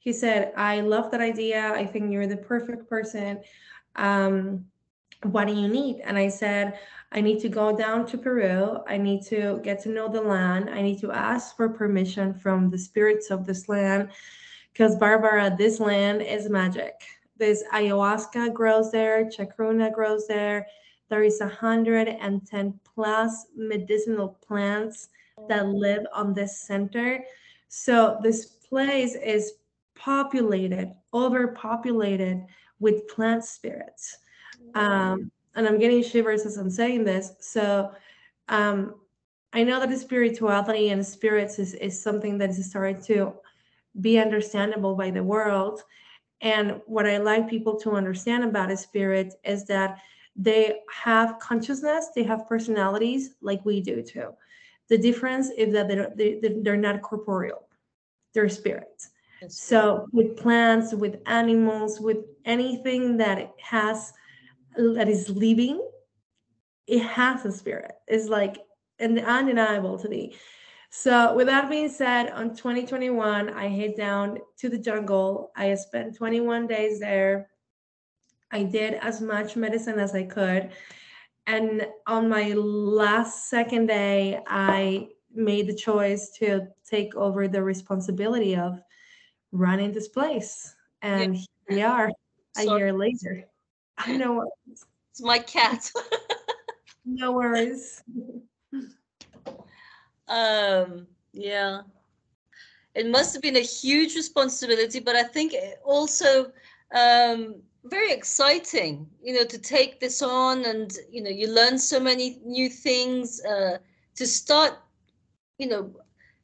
he 0.00 0.14
said, 0.14 0.52
I 0.56 0.80
love 0.80 1.10
that 1.10 1.20
idea. 1.20 1.72
I 1.72 1.84
think 1.84 2.10
you're 2.10 2.26
the 2.26 2.38
perfect 2.38 2.88
person. 2.88 3.42
Um, 3.96 4.64
what 5.24 5.46
do 5.46 5.54
you 5.54 5.68
need? 5.68 6.00
And 6.02 6.16
I 6.16 6.28
said, 6.28 6.78
I 7.12 7.20
need 7.20 7.40
to 7.40 7.50
go 7.50 7.76
down 7.76 8.06
to 8.06 8.16
Peru. 8.16 8.78
I 8.88 8.96
need 8.96 9.22
to 9.26 9.60
get 9.62 9.82
to 9.82 9.90
know 9.90 10.08
the 10.08 10.22
land. 10.22 10.70
I 10.70 10.80
need 10.80 11.00
to 11.00 11.12
ask 11.12 11.54
for 11.54 11.68
permission 11.68 12.32
from 12.32 12.70
the 12.70 12.78
spirits 12.78 13.30
of 13.30 13.44
this 13.44 13.68
land. 13.68 14.08
Because, 14.72 14.96
Barbara, 14.96 15.54
this 15.56 15.80
land 15.80 16.22
is 16.22 16.48
magic. 16.48 16.94
There's 17.36 17.62
ayahuasca 17.74 18.54
grows 18.54 18.90
there, 18.90 19.26
chacruna 19.26 19.92
grows 19.92 20.26
there. 20.26 20.66
There 21.10 21.22
is 21.22 21.40
110 21.40 22.80
plus 22.94 23.46
medicinal 23.54 24.38
plants 24.46 25.08
that 25.48 25.66
live 25.68 26.06
on 26.14 26.32
this 26.32 26.62
center. 26.62 27.22
So, 27.68 28.18
this 28.22 28.46
place 28.46 29.14
is 29.14 29.54
populated, 30.00 30.94
overpopulated 31.12 32.42
with 32.78 33.06
plant 33.08 33.44
spirits. 33.44 34.18
Um, 34.74 35.30
and 35.54 35.66
I'm 35.66 35.78
getting 35.78 36.02
shivers 36.02 36.46
as 36.46 36.56
I'm 36.56 36.70
saying 36.70 37.04
this. 37.04 37.32
So 37.40 37.92
um, 38.48 38.94
I 39.52 39.62
know 39.62 39.84
that 39.84 39.98
spirituality 39.98 40.90
and 40.90 41.04
spirits 41.04 41.58
is, 41.58 41.74
is 41.74 42.00
something 42.00 42.38
that 42.38 42.50
is 42.50 42.70
starting 42.70 43.02
to 43.02 43.34
be 44.00 44.18
understandable 44.18 44.94
by 44.94 45.10
the 45.10 45.22
world. 45.22 45.82
And 46.40 46.80
what 46.86 47.06
I 47.06 47.18
like 47.18 47.50
people 47.50 47.78
to 47.80 47.92
understand 47.92 48.44
about 48.44 48.70
a 48.70 48.76
spirit 48.76 49.34
is 49.44 49.66
that 49.66 49.98
they 50.36 50.80
have 50.90 51.38
consciousness, 51.40 52.08
they 52.14 52.22
have 52.22 52.48
personalities 52.48 53.34
like 53.42 53.64
we 53.64 53.80
do 53.80 54.00
too. 54.02 54.30
The 54.88 54.96
difference 54.96 55.50
is 55.50 55.72
that 55.74 55.88
they're, 55.88 56.12
they, 56.16 56.40
they're 56.62 56.76
not 56.76 57.02
corporeal, 57.02 57.66
they're 58.32 58.48
spirits. 58.48 59.09
So 59.48 60.06
with 60.12 60.36
plants, 60.36 60.94
with 60.94 61.16
animals, 61.26 62.00
with 62.00 62.18
anything 62.44 63.16
that 63.18 63.52
has 63.60 64.12
that 64.76 65.08
is 65.08 65.28
living, 65.28 65.80
it 66.86 67.02
has 67.02 67.44
a 67.44 67.52
spirit. 67.52 67.92
It's 68.06 68.28
like 68.28 68.58
and 68.98 69.18
undeniable 69.18 69.98
to 69.98 70.08
me. 70.08 70.36
So 70.90 71.34
with 71.34 71.46
that 71.46 71.70
being 71.70 71.88
said, 71.88 72.30
on 72.30 72.54
2021, 72.54 73.50
I 73.50 73.68
head 73.68 73.94
down 73.96 74.38
to 74.58 74.68
the 74.68 74.78
jungle. 74.78 75.52
I 75.56 75.74
spent 75.76 76.16
21 76.16 76.66
days 76.66 76.98
there. 76.98 77.48
I 78.50 78.64
did 78.64 78.94
as 78.94 79.20
much 79.20 79.56
medicine 79.56 80.00
as 80.00 80.14
I 80.14 80.24
could. 80.24 80.70
And 81.46 81.86
on 82.06 82.28
my 82.28 82.52
last 82.52 83.48
second 83.48 83.86
day, 83.86 84.40
I 84.46 85.08
made 85.32 85.68
the 85.68 85.74
choice 85.74 86.30
to 86.38 86.66
take 86.84 87.14
over 87.14 87.46
the 87.46 87.62
responsibility 87.62 88.56
of 88.56 88.80
running 89.52 89.92
this 89.92 90.08
place. 90.08 90.74
And 91.02 91.36
yeah. 91.36 91.40
here 91.68 91.76
we 91.76 91.82
are 91.82 92.10
a 92.56 92.62
Sorry. 92.62 92.80
year 92.80 92.92
later. 92.92 93.44
I 93.98 94.16
know 94.16 94.50
it's 94.70 94.84
my 95.20 95.38
cat. 95.38 95.90
no 97.04 97.32
worries. 97.32 98.02
um, 100.28 101.06
yeah. 101.32 101.82
It 102.94 103.08
must 103.08 103.32
have 103.34 103.42
been 103.42 103.56
a 103.56 103.60
huge 103.60 104.16
responsibility, 104.16 105.00
but 105.00 105.14
I 105.14 105.22
think 105.22 105.54
also 105.84 106.50
um, 106.94 107.54
very 107.84 108.12
exciting, 108.12 109.06
you 109.22 109.34
know, 109.34 109.44
to 109.44 109.58
take 109.58 110.00
this 110.00 110.22
on 110.22 110.64
and, 110.64 110.92
you 111.10 111.22
know, 111.22 111.30
you 111.30 111.48
learn 111.48 111.78
so 111.78 112.00
many 112.00 112.40
new 112.44 112.68
things, 112.68 113.42
uh, 113.44 113.78
to 114.16 114.26
start, 114.26 114.74
you 115.58 115.68
know, 115.68 115.90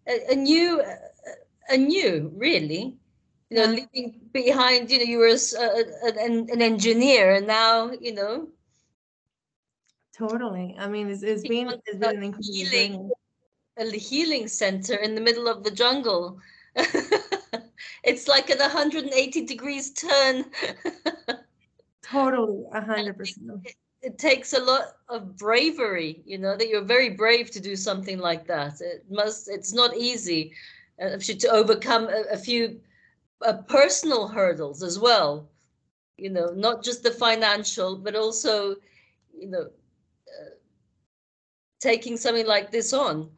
a, 0.08 0.32
a 0.32 0.34
new, 0.36 0.80
a 1.68 1.76
new, 1.76 2.32
really, 2.36 2.96
you 3.50 3.56
know, 3.56 3.66
leaving 3.66 4.20
behind, 4.32 4.90
you 4.90 4.98
know, 4.98 5.04
you 5.04 5.18
were 5.18 5.28
a, 5.28 5.30
a, 5.30 5.64
uh, 5.64 6.08
uh, 6.08 6.24
an, 6.24 6.48
an 6.50 6.62
engineer 6.62 7.34
and 7.34 7.46
now, 7.46 7.92
you 8.00 8.14
know. 8.14 8.48
Totally. 10.16 10.74
I 10.78 10.88
mean, 10.88 11.08
it's, 11.08 11.22
it's 11.22 11.46
been, 11.46 11.68
it's 11.68 11.98
been 11.98 12.16
an 12.16 12.22
incredible 12.22 12.54
healing, 12.54 13.10
a 13.76 13.90
healing 13.90 14.48
center 14.48 14.96
in 14.96 15.14
the 15.14 15.20
middle 15.20 15.46
of 15.46 15.62
the 15.62 15.70
jungle. 15.70 16.38
it's 18.02 18.26
like 18.26 18.50
an 18.50 18.58
180 18.58 19.44
degrees 19.44 19.92
turn. 19.92 20.44
totally, 22.02 22.64
100%. 22.74 23.36
It, 23.64 23.76
it, 24.02 24.18
takes 24.18 24.52
a 24.54 24.60
lot 24.60 24.96
of 25.08 25.36
bravery, 25.36 26.22
you 26.24 26.38
know, 26.38 26.56
that 26.56 26.68
you're 26.68 26.84
very 26.84 27.10
brave 27.10 27.50
to 27.52 27.60
do 27.60 27.76
something 27.76 28.18
like 28.18 28.46
that. 28.46 28.80
It 28.80 29.04
must, 29.10 29.48
it's 29.48 29.72
not 29.72 29.96
easy 29.96 30.52
uh, 31.00 31.18
to 31.18 31.48
overcome 31.48 32.08
a, 32.08 32.24
a 32.32 32.36
few 32.36 32.80
uh, 33.44 33.54
personal 33.68 34.28
hurdles 34.28 34.82
as 34.82 34.98
well, 34.98 35.48
you 36.16 36.30
know, 36.30 36.50
not 36.54 36.82
just 36.82 37.02
the 37.02 37.10
financial, 37.10 37.96
but 37.96 38.14
also, 38.14 38.76
you 39.38 39.48
know, 39.48 39.62
uh, 39.62 40.50
taking 41.80 42.16
something 42.16 42.46
like 42.46 42.70
this 42.70 42.92
on. 42.92 43.30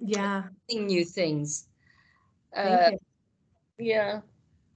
Yeah. 0.00 0.44
New 0.70 1.04
things. 1.04 1.68
Uh, 2.56 2.90
yeah. 3.78 4.20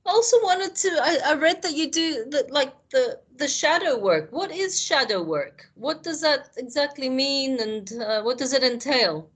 Also 0.04 0.36
wanted 0.42 0.74
to. 0.76 0.88
I, 1.02 1.32
I 1.32 1.34
read 1.34 1.62
that 1.62 1.74
you 1.74 1.90
do 1.90 2.26
that, 2.30 2.52
like 2.52 2.72
the 2.90 3.18
the 3.36 3.48
shadow 3.48 3.98
work. 3.98 4.28
What 4.30 4.52
is 4.52 4.80
shadow 4.80 5.20
work? 5.20 5.66
What 5.74 6.04
does 6.04 6.20
that 6.20 6.50
exactly 6.56 7.08
mean, 7.08 7.60
and 7.60 7.92
uh, 8.00 8.22
what 8.22 8.38
does 8.38 8.52
it 8.52 8.62
entail? 8.62 9.28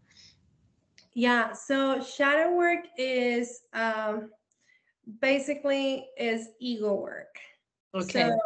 Yeah. 1.21 1.53
So 1.53 2.03
shadow 2.03 2.55
work 2.55 2.87
is 2.97 3.61
um, 3.75 4.31
basically 5.21 6.09
is 6.17 6.49
ego 6.61 6.95
work. 6.95 7.37
Okay. 7.95 8.31
So, 8.31 8.39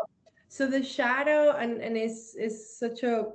so 0.48 0.66
the 0.66 0.82
shadow 0.82 1.52
and 1.52 1.80
and 1.80 1.96
is 1.96 2.34
is 2.36 2.76
such 2.76 3.04
a 3.04 3.26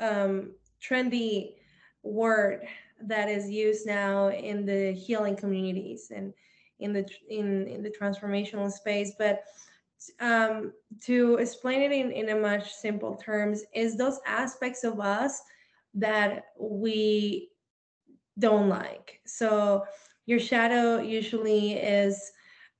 um, 0.00 0.56
trendy 0.82 1.54
word 2.02 2.66
that 3.02 3.28
is 3.28 3.48
used 3.48 3.86
now 3.86 4.30
in 4.30 4.66
the 4.66 4.90
healing 4.90 5.36
communities 5.36 6.10
and 6.12 6.34
in 6.80 6.92
the 6.92 7.06
in, 7.28 7.68
in 7.68 7.84
the 7.84 7.94
transformational 8.00 8.68
space 8.68 9.12
but 9.16 9.44
um, 10.18 10.72
to 11.02 11.36
explain 11.36 11.82
it 11.82 11.92
in, 11.92 12.10
in 12.10 12.30
a 12.30 12.40
much 12.40 12.72
simple 12.72 13.14
terms 13.14 13.62
is 13.74 13.96
those 13.96 14.18
aspects 14.26 14.82
of 14.82 14.98
us 14.98 15.40
that 15.94 16.46
we 16.58 17.50
don't 18.38 18.68
like. 18.68 19.20
So 19.26 19.84
your 20.26 20.38
shadow 20.38 21.00
usually 21.00 21.72
is 21.72 22.30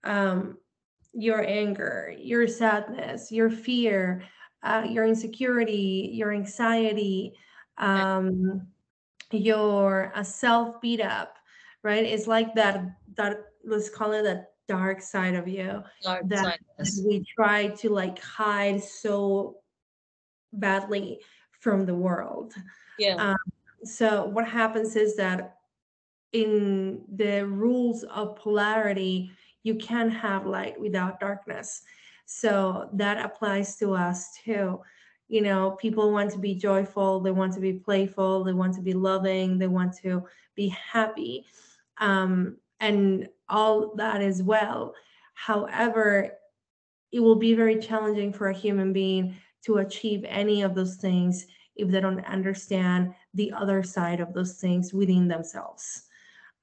um, 0.04 0.58
your 1.14 1.42
anger 1.44 2.14
your 2.18 2.46
sadness 2.46 3.32
your 3.32 3.48
fear 3.48 4.22
uh, 4.62 4.84
your 4.88 5.06
insecurity 5.06 6.10
your 6.12 6.32
anxiety 6.32 7.32
um, 7.78 8.66
your 9.32 10.12
a 10.14 10.22
self 10.22 10.80
beat 10.82 11.00
up 11.00 11.38
right? 11.82 12.04
It's 12.04 12.26
like 12.26 12.54
that 12.54 12.84
that 13.16 13.38
let's 13.64 13.88
call 13.88 14.12
it 14.12 14.22
that 14.22 14.52
dark 14.68 15.00
side 15.00 15.34
of 15.34 15.48
you 15.48 15.82
dark 16.02 16.28
that 16.28 16.60
side, 16.78 17.04
we 17.06 17.24
try 17.34 17.68
to 17.68 17.88
like 17.88 18.18
hide 18.22 18.82
so 18.82 19.58
badly 20.52 21.20
from 21.60 21.86
the 21.86 21.94
world. 21.94 22.52
Yeah. 22.98 23.16
Um, 23.16 23.36
so 23.88 24.26
what 24.26 24.48
happens 24.48 24.96
is 24.96 25.16
that 25.16 25.56
in 26.32 27.02
the 27.16 27.46
rules 27.46 28.04
of 28.04 28.36
polarity 28.36 29.30
you 29.62 29.74
can 29.74 30.10
have 30.10 30.46
light 30.46 30.78
without 30.78 31.20
darkness. 31.20 31.82
So 32.26 32.88
that 32.94 33.24
applies 33.24 33.76
to 33.76 33.94
us 33.94 34.38
too. 34.44 34.80
You 35.28 35.42
know 35.42 35.72
people 35.72 36.10
want 36.10 36.30
to 36.32 36.38
be 36.38 36.54
joyful 36.54 37.20
they 37.20 37.30
want 37.30 37.52
to 37.54 37.60
be 37.60 37.74
playful 37.74 38.44
they 38.44 38.54
want 38.54 38.74
to 38.74 38.80
be 38.80 38.94
loving 38.94 39.58
they 39.58 39.66
want 39.66 39.94
to 39.98 40.24
be 40.54 40.68
happy 40.68 41.44
um, 41.98 42.56
and 42.80 43.28
all 43.48 43.94
that 43.96 44.22
as 44.22 44.42
well. 44.42 44.94
However 45.34 46.32
it 47.12 47.20
will 47.20 47.36
be 47.36 47.54
very 47.54 47.78
challenging 47.78 48.32
for 48.32 48.48
a 48.48 48.54
human 48.54 48.92
being 48.92 49.36
to 49.64 49.78
achieve 49.78 50.24
any 50.28 50.62
of 50.62 50.74
those 50.74 50.96
things 50.96 51.46
if 51.76 51.88
they 51.90 52.00
don't 52.00 52.24
understand 52.26 53.14
the 53.38 53.52
other 53.52 53.82
side 53.82 54.20
of 54.20 54.34
those 54.34 54.54
things 54.54 54.92
within 54.92 55.28
themselves. 55.28 56.02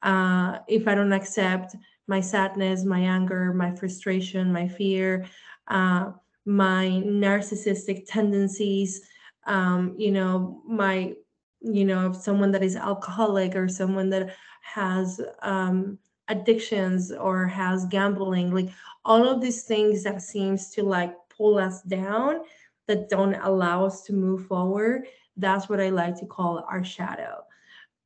Uh, 0.03 0.59
if 0.67 0.87
i 0.87 0.93
don't 0.93 1.13
accept 1.13 1.75
my 2.07 2.21
sadness 2.21 2.85
my 2.85 2.99
anger 2.99 3.51
my 3.53 3.73
frustration 3.75 4.53
my 4.53 4.67
fear 4.67 5.25
uh, 5.69 6.11
my 6.45 7.01
narcissistic 7.03 8.05
tendencies 8.07 9.01
um, 9.47 9.95
you 9.97 10.11
know 10.11 10.61
my 10.67 11.13
you 11.61 11.85
know 11.85 12.11
someone 12.11 12.51
that 12.51 12.61
is 12.61 12.75
alcoholic 12.75 13.55
or 13.55 13.67
someone 13.67 14.09
that 14.11 14.35
has 14.61 15.19
um, 15.41 15.97
addictions 16.27 17.11
or 17.11 17.47
has 17.47 17.85
gambling 17.85 18.53
like 18.53 18.69
all 19.05 19.27
of 19.27 19.41
these 19.41 19.63
things 19.63 20.03
that 20.03 20.21
seems 20.21 20.69
to 20.69 20.83
like 20.83 21.13
pull 21.35 21.57
us 21.57 21.81
down 21.83 22.41
that 22.87 23.09
don't 23.09 23.35
allow 23.35 23.85
us 23.85 24.03
to 24.03 24.13
move 24.13 24.45
forward 24.45 25.07
that's 25.37 25.69
what 25.69 25.79
i 25.79 25.89
like 25.89 26.17
to 26.17 26.25
call 26.25 26.65
our 26.69 26.83
shadow 26.83 27.43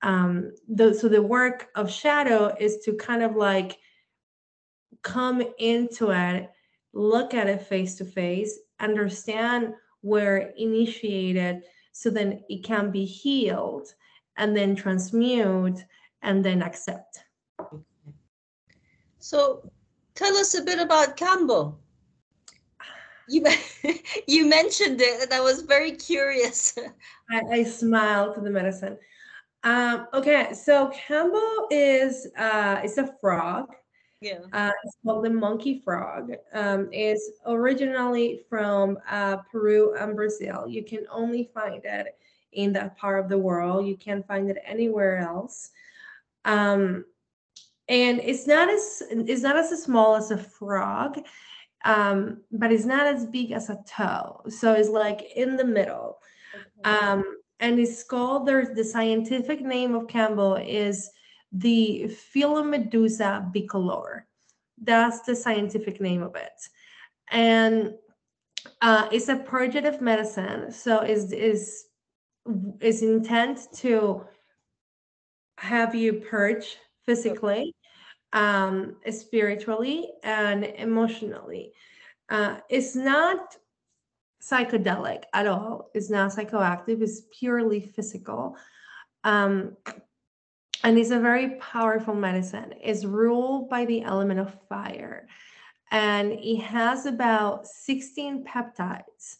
um 0.02 0.52
the, 0.68 0.94
so 0.94 1.10
the 1.10 1.22
work 1.22 1.70
of 1.76 1.92
shadow 1.92 2.56
is 2.60 2.78
to 2.78 2.94
kind 2.94 3.22
of 3.22 3.36
like 3.36 3.78
come 5.02 5.44
into 5.58 6.12
it 6.12 6.50
look 6.94 7.34
at 7.34 7.48
it 7.48 7.62
face 7.62 7.96
to 7.96 8.06
face, 8.06 8.60
understand 8.80 9.74
where 10.02 10.54
initiated 10.58 11.64
so 11.92 12.10
then 12.10 12.42
it 12.50 12.64
can 12.64 12.92
be 12.92 13.06
healed 13.06 13.94
and 14.38 14.56
then 14.56 14.76
transmute 14.76 15.84
and 16.22 16.44
then 16.44 16.62
accept. 16.62 17.24
So 19.20 19.70
tell 20.16 20.36
us 20.38 20.56
a 20.56 20.64
bit 20.64 20.80
about 20.80 21.18
Kambo. 21.18 21.76
You, 23.30 23.46
you 24.28 24.48
mentioned 24.48 25.02
it 25.02 25.24
and 25.24 25.34
I 25.34 25.40
was 25.40 25.62
very 25.62 25.92
curious. 25.92 26.78
I, 27.32 27.42
I 27.52 27.64
smiled 27.64 28.36
to 28.36 28.42
the 28.42 28.50
medicine. 28.50 28.98
Um, 29.64 30.08
okay, 30.14 30.54
so 30.54 30.90
Kambo 30.90 31.68
is 31.70 32.28
uh, 32.38 32.80
it's 32.84 32.98
a 32.98 33.14
frog 33.20 33.68
yeah. 34.22 34.40
Uh, 34.52 34.72
it's 34.84 34.98
called 35.06 35.24
the 35.24 35.30
monkey 35.30 35.82
frog. 35.84 36.34
Um, 36.54 36.90
it's 36.92 37.32
originally 37.46 38.42
from 38.50 38.98
uh, 39.10 39.38
Peru 39.50 39.96
and 39.98 40.16
Brazil. 40.16 40.66
You 40.68 40.84
can 40.84 41.06
only 41.10 41.50
find 41.54 41.82
it 41.86 42.18
in 42.52 42.74
that 42.74 42.98
part 42.98 43.24
of 43.24 43.30
the 43.30 43.38
world. 43.38 43.88
You 43.88 43.96
can't 43.96 44.28
find 44.28 44.50
it 44.50 44.58
anywhere 44.66 45.20
else. 45.20 45.72
Um, 46.44 47.06
and 47.88 48.20
it's 48.20 48.46
not 48.46 48.70
as 48.70 49.04
it's 49.10 49.42
not 49.42 49.56
as 49.56 49.70
small 49.82 50.16
as 50.16 50.32
a 50.32 50.38
frog, 50.38 51.20
um, 51.86 52.42
but 52.52 52.72
it's 52.72 52.86
not 52.86 53.08
as 53.08 53.26
big 53.26 53.52
as 53.52 53.70
a 53.70 53.80
toe. 53.88 54.42
So 54.50 54.74
it's 54.74 54.90
like 54.90 55.22
in 55.36 55.56
the 55.56 55.66
middle. 55.66 56.20
Okay. 56.54 56.90
Um, 56.90 57.24
and 57.60 57.80
it's 57.80 58.04
called 58.04 58.48
there's 58.48 58.76
the 58.76 58.84
scientific 58.84 59.62
name 59.62 59.94
of 59.96 60.08
Kambo 60.08 60.66
is 60.66 61.10
the 61.52 62.10
Phyllomedusa 62.34 63.52
bicolor. 63.54 64.24
That's 64.82 65.22
the 65.22 65.36
scientific 65.36 66.00
name 66.00 66.24
of 66.24 66.36
it. 66.36 66.54
And 67.32 67.94
uh, 68.82 69.10
it's 69.12 69.30
a 69.30 69.36
purgative 69.36 70.02
medicine. 70.02 70.72
So 70.72 71.02
is 71.02 71.32
is 71.34 71.86
is 72.80 73.02
intent 73.02 73.68
to 73.76 74.26
have 75.58 75.94
you 75.94 76.14
purge 76.14 76.78
physically, 77.06 77.76
um, 78.34 78.96
spiritually, 79.10 80.12
and 80.24 80.64
emotionally. 80.66 81.74
Uh, 82.30 82.58
it's 82.70 82.96
not 82.96 83.56
psychedelic 84.42 85.24
at 85.34 85.48
all. 85.48 85.90
It's 85.94 86.10
not 86.10 86.32
psychoactive. 86.32 87.02
It's 87.02 87.24
purely 87.38 87.82
physical. 87.82 88.56
Um, 89.24 89.76
and 90.84 90.98
it's 90.98 91.12
a 91.12 91.20
very 91.20 91.56
powerful 91.56 92.14
medicine. 92.14 92.74
It's 92.82 93.04
ruled 93.04 93.70
by 93.70 93.86
the 93.86 94.04
element 94.04 94.40
of 94.40 94.56
fire. 94.70 95.28
And 95.92 96.34
it 96.34 96.62
has 96.62 97.06
about 97.06 97.68
16 97.68 98.46
peptides 98.46 99.38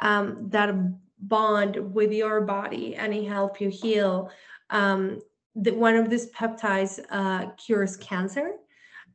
um, 0.00 0.48
that 0.50 0.74
bond 1.18 1.76
with 1.94 2.12
your 2.12 2.40
body 2.42 2.96
and 2.96 3.14
it 3.14 3.26
help 3.26 3.60
you 3.60 3.68
heal. 3.68 4.30
Um, 4.70 5.20
the, 5.54 5.72
one 5.72 5.96
of 5.96 6.10
these 6.10 6.30
peptides 6.32 7.00
uh, 7.10 7.50
cures 7.52 7.96
cancer. 7.96 8.52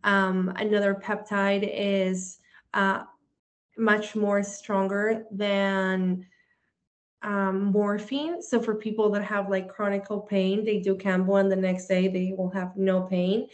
Um, 0.03 0.53
another 0.57 0.93
peptide 0.95 1.69
is 1.73 2.39
uh, 2.73 3.03
much 3.77 4.15
more 4.15 4.43
stronger 4.43 5.25
than 5.31 6.25
um, 7.23 7.65
morphine. 7.65 8.41
So 8.41 8.61
for 8.61 8.75
people 8.75 9.09
that 9.11 9.23
have 9.23 9.49
like 9.49 9.69
chronic 9.69 10.05
pain, 10.29 10.63
they 10.63 10.79
do 10.79 10.95
Kambo 10.95 11.39
and 11.39 11.51
the 11.51 11.55
next 11.55 11.87
day 11.87 12.07
they 12.07 12.33
will 12.37 12.51
have 12.51 12.75
no 12.77 13.01
pain. 13.01 13.47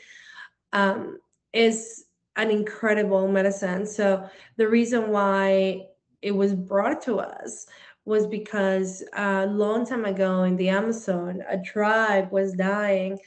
Um, 0.73 1.19
is 1.53 2.05
an 2.35 2.49
incredible 2.49 3.27
medicine. 3.27 3.85
So 3.85 4.27
the 4.57 4.67
reason 4.67 5.09
why 5.09 5.87
it 6.21 6.31
was 6.31 6.53
brought 6.53 7.01
to 7.03 7.19
us 7.19 7.67
was 8.05 8.27
because 8.27 9.03
a 9.13 9.45
long 9.45 9.85
time 9.85 10.05
ago 10.05 10.43
in 10.43 10.57
the 10.57 10.69
Amazon, 10.69 11.43
a 11.47 11.59
tribe 11.59 12.31
was 12.31 12.53
dying 12.53 13.17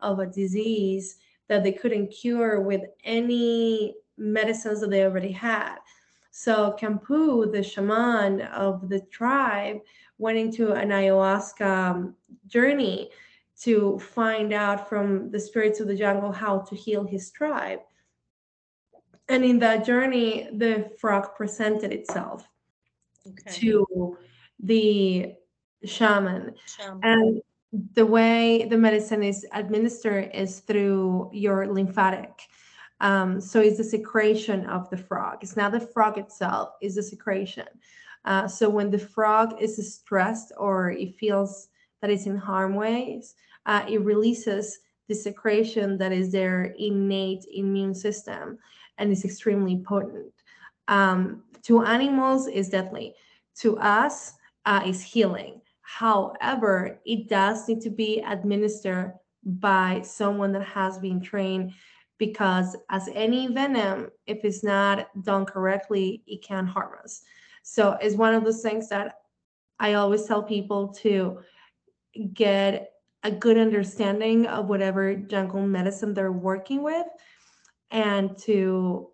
of 0.00 0.18
a 0.18 0.26
disease 0.26 1.16
that 1.48 1.62
they 1.62 1.72
couldn't 1.72 2.08
cure 2.08 2.60
with 2.60 2.82
any 3.04 3.94
medicines 4.18 4.80
that 4.80 4.90
they 4.90 5.04
already 5.04 5.32
had. 5.32 5.76
So 6.30 6.76
Kampu, 6.78 7.50
the 7.50 7.62
shaman 7.62 8.42
of 8.42 8.88
the 8.88 9.00
tribe, 9.10 9.78
went 10.18 10.38
into 10.38 10.72
an 10.72 10.90
ayahuasca 10.90 12.12
journey 12.46 13.10
to 13.62 13.98
find 13.98 14.52
out 14.52 14.88
from 14.88 15.30
the 15.30 15.40
spirits 15.40 15.80
of 15.80 15.88
the 15.88 15.96
jungle 15.96 16.32
how 16.32 16.58
to 16.58 16.74
heal 16.74 17.04
his 17.04 17.30
tribe. 17.30 17.80
And 19.28 19.44
in 19.44 19.58
that 19.60 19.84
journey, 19.86 20.48
the 20.52 20.90
frog 20.98 21.34
presented 21.36 21.92
itself 21.92 22.46
okay. 23.26 23.50
to 23.52 24.18
the 24.60 25.34
shaman. 25.84 26.54
shaman. 26.66 27.00
And 27.02 27.42
the 27.94 28.06
way 28.06 28.66
the 28.70 28.78
medicine 28.78 29.22
is 29.22 29.46
administered 29.52 30.30
is 30.32 30.60
through 30.60 31.30
your 31.32 31.66
lymphatic. 31.66 32.32
Um, 33.00 33.40
so 33.40 33.60
it's 33.60 33.76
the 33.76 33.84
secretion 33.84 34.64
of 34.66 34.88
the 34.88 34.96
frog. 34.96 35.38
It's 35.42 35.56
not 35.56 35.72
the 35.72 35.80
frog 35.80 36.16
itself, 36.16 36.70
it's 36.80 36.94
the 36.94 37.02
secretion. 37.02 37.66
Uh, 38.24 38.48
so 38.48 38.68
when 38.68 38.90
the 38.90 38.98
frog 38.98 39.60
is 39.60 39.94
stressed 39.94 40.52
or 40.56 40.90
it 40.90 41.16
feels 41.16 41.68
that 42.00 42.10
it's 42.10 42.26
in 42.26 42.36
harm 42.36 42.74
ways, 42.74 43.34
uh, 43.66 43.84
it 43.88 44.00
releases 44.00 44.78
the 45.08 45.14
secretion 45.14 45.98
that 45.98 46.12
is 46.12 46.32
their 46.32 46.74
innate 46.78 47.44
immune 47.54 47.94
system 47.94 48.58
and 48.98 49.12
is 49.12 49.24
extremely 49.24 49.82
potent. 49.86 50.32
Um, 50.88 51.42
to 51.62 51.82
animals 51.82 52.48
is 52.48 52.68
deadly. 52.68 53.14
To 53.60 53.78
us 53.78 54.34
uh, 54.66 54.82
is 54.84 55.02
healing. 55.02 55.60
However, 55.80 57.00
it 57.06 57.28
does 57.28 57.66
need 57.68 57.80
to 57.82 57.90
be 57.90 58.20
administered 58.20 59.14
by 59.44 60.02
someone 60.02 60.52
that 60.52 60.64
has 60.64 60.98
been 60.98 61.20
trained 61.20 61.72
because 62.18 62.76
as 62.90 63.08
any 63.14 63.46
venom, 63.46 64.10
if 64.26 64.44
it's 64.44 64.64
not 64.64 65.08
done 65.22 65.46
correctly, 65.46 66.22
it 66.26 66.42
can 66.42 66.66
harm 66.66 66.94
us. 67.02 67.22
So 67.62 67.96
it's 68.00 68.16
one 68.16 68.34
of 68.34 68.44
those 68.44 68.62
things 68.62 68.88
that 68.88 69.20
I 69.78 69.94
always 69.94 70.24
tell 70.24 70.42
people 70.42 70.88
to 70.94 71.40
get 72.32 72.92
a 73.22 73.30
good 73.30 73.58
understanding 73.58 74.46
of 74.46 74.68
whatever 74.68 75.14
jungle 75.14 75.66
medicine 75.66 76.14
they're 76.14 76.32
working 76.32 76.82
with 76.82 77.06
and 77.90 78.36
to 78.38 79.10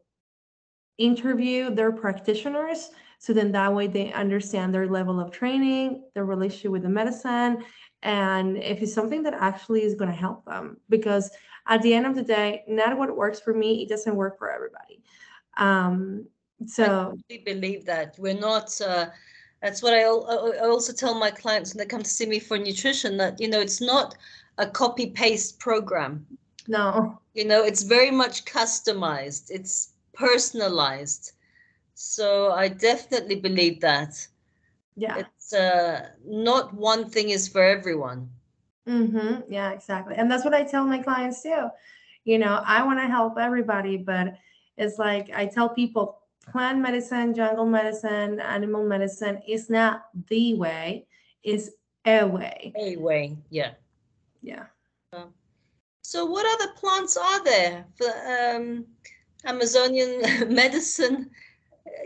interview 0.98 1.74
their 1.74 1.92
practitioners 1.92 2.90
so 3.22 3.32
then 3.32 3.52
that 3.52 3.72
way 3.72 3.86
they 3.86 4.12
understand 4.12 4.74
their 4.74 4.88
level 4.88 5.20
of 5.20 5.30
training 5.30 6.02
their 6.12 6.24
relationship 6.24 6.72
with 6.72 6.82
the 6.82 6.88
medicine 6.88 7.64
and 8.02 8.56
if 8.56 8.82
it's 8.82 8.92
something 8.92 9.22
that 9.22 9.34
actually 9.34 9.84
is 9.84 9.94
going 9.94 10.10
to 10.10 10.16
help 10.16 10.44
them. 10.44 10.76
Because 10.88 11.30
at 11.68 11.80
the 11.82 11.94
end 11.94 12.04
of 12.04 12.16
the 12.16 12.22
day 12.22 12.64
not 12.66 12.98
what 12.98 13.16
works 13.16 13.38
for 13.38 13.54
me 13.54 13.82
it 13.82 13.88
doesn't 13.88 14.16
work 14.16 14.36
for 14.38 14.50
everybody. 14.50 15.00
Um 15.56 16.26
so 16.66 17.16
i 17.30 17.42
believe 17.44 17.84
that. 17.86 18.16
We're 18.18 18.42
not 18.50 18.68
uh, 18.80 19.06
that's 19.62 19.82
what 19.84 19.94
I, 19.94 20.02
I 20.02 20.68
also 20.68 20.92
tell 20.92 21.14
my 21.14 21.30
clients 21.30 21.72
when 21.72 21.78
they 21.78 21.86
come 21.86 22.02
to 22.02 22.10
see 22.10 22.26
me 22.26 22.40
for 22.40 22.58
nutrition 22.58 23.16
that 23.18 23.40
you 23.40 23.48
know 23.48 23.60
it's 23.60 23.80
not 23.80 24.16
a 24.58 24.66
copy 24.66 25.06
paste 25.10 25.60
program. 25.60 26.26
No. 26.66 27.20
You 27.34 27.44
know 27.44 27.62
it's 27.62 27.84
very 27.84 28.10
much 28.10 28.44
customized. 28.46 29.50
It's 29.50 29.92
personalized 30.12 31.32
so 31.94 32.52
i 32.52 32.68
definitely 32.68 33.36
believe 33.36 33.80
that. 33.80 34.26
Yeah. 34.96 35.18
It's 35.18 35.52
uh 35.52 36.08
not 36.26 36.74
one 36.74 37.08
thing 37.08 37.30
is 37.30 37.48
for 37.48 37.62
everyone. 37.62 38.28
Mm-hmm. 38.88 39.52
yeah 39.52 39.70
exactly. 39.72 40.14
And 40.16 40.30
that's 40.30 40.44
what 40.44 40.54
i 40.54 40.64
tell 40.64 40.84
my 40.84 40.98
clients 40.98 41.42
too. 41.42 41.68
You 42.24 42.38
know 42.38 42.62
i 42.66 42.82
want 42.84 43.00
to 43.00 43.06
help 43.06 43.38
everybody 43.38 43.96
but 43.96 44.38
it's 44.76 44.98
like 44.98 45.30
i 45.34 45.46
tell 45.46 45.68
people 45.68 46.18
plant 46.50 46.80
medicine 46.80 47.34
jungle 47.34 47.66
medicine 47.66 48.40
animal 48.40 48.84
medicine 48.84 49.40
is 49.46 49.70
not 49.70 50.06
the 50.28 50.54
way 50.54 51.06
it's 51.42 51.70
a 52.06 52.24
way. 52.26 52.72
A 52.78 52.96
way 52.96 53.36
yeah. 53.50 53.72
Yeah. 54.42 54.64
So 56.02 56.26
what 56.26 56.44
other 56.46 56.72
plants 56.74 57.16
are 57.16 57.44
there 57.44 57.86
for 57.96 58.08
um 58.08 58.84
amazonian 59.44 60.20
medicine 60.54 61.30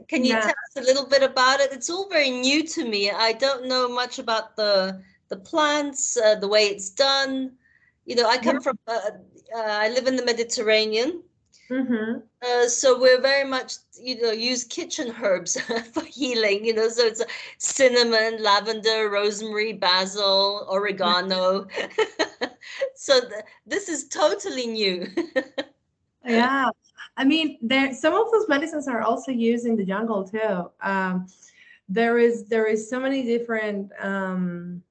can 0.08 0.24
you 0.24 0.34
yeah. 0.34 0.40
tell 0.40 0.50
us 0.50 0.76
a 0.76 0.80
little 0.80 1.06
bit 1.06 1.22
about 1.22 1.60
it? 1.60 1.72
It's 1.72 1.90
all 1.90 2.08
very 2.08 2.30
new 2.30 2.66
to 2.66 2.88
me. 2.88 3.10
I 3.10 3.32
don't 3.32 3.68
know 3.68 3.88
much 3.88 4.18
about 4.18 4.56
the 4.56 5.02
the 5.28 5.36
plants, 5.36 6.16
uh, 6.16 6.36
the 6.36 6.48
way 6.48 6.66
it's 6.66 6.90
done. 6.90 7.52
You 8.04 8.16
know, 8.16 8.28
I 8.28 8.38
come 8.38 8.56
yeah. 8.56 8.60
from. 8.60 8.78
Uh, 8.86 9.00
uh, 9.54 9.60
I 9.60 9.88
live 9.90 10.06
in 10.06 10.16
the 10.16 10.24
Mediterranean, 10.24 11.22
mm-hmm. 11.70 12.18
Uh, 12.42 12.68
so 12.68 12.98
we're 12.98 13.20
very 13.20 13.48
much 13.48 13.74
you 14.00 14.20
know 14.20 14.32
use 14.32 14.64
kitchen 14.64 15.14
herbs 15.22 15.60
for 15.92 16.04
healing. 16.04 16.64
You 16.64 16.74
know, 16.74 16.88
so 16.88 17.04
it's 17.04 17.22
cinnamon, 17.58 18.42
lavender, 18.42 19.08
rosemary, 19.10 19.72
basil, 19.72 20.66
oregano. 20.70 21.66
so 22.94 23.20
th- 23.20 23.44
this 23.66 23.88
is 23.88 24.08
totally 24.08 24.66
new. 24.66 25.06
yeah 26.24 26.70
I 27.16 27.24
mean, 27.24 27.58
there 27.62 27.94
some 27.94 28.14
of 28.14 28.30
those 28.30 28.48
medicines 28.48 28.88
are 28.88 29.02
also 29.02 29.32
used 29.32 29.66
in 29.66 29.76
the 29.76 29.84
jungle 29.84 30.24
too. 30.24 30.70
Um, 30.80 31.26
there 31.88 32.18
is 32.18 32.46
there 32.48 32.66
is 32.66 32.90
so 32.90 33.00
many 33.00 33.22
different. 33.22 33.90
Um, 34.00 34.82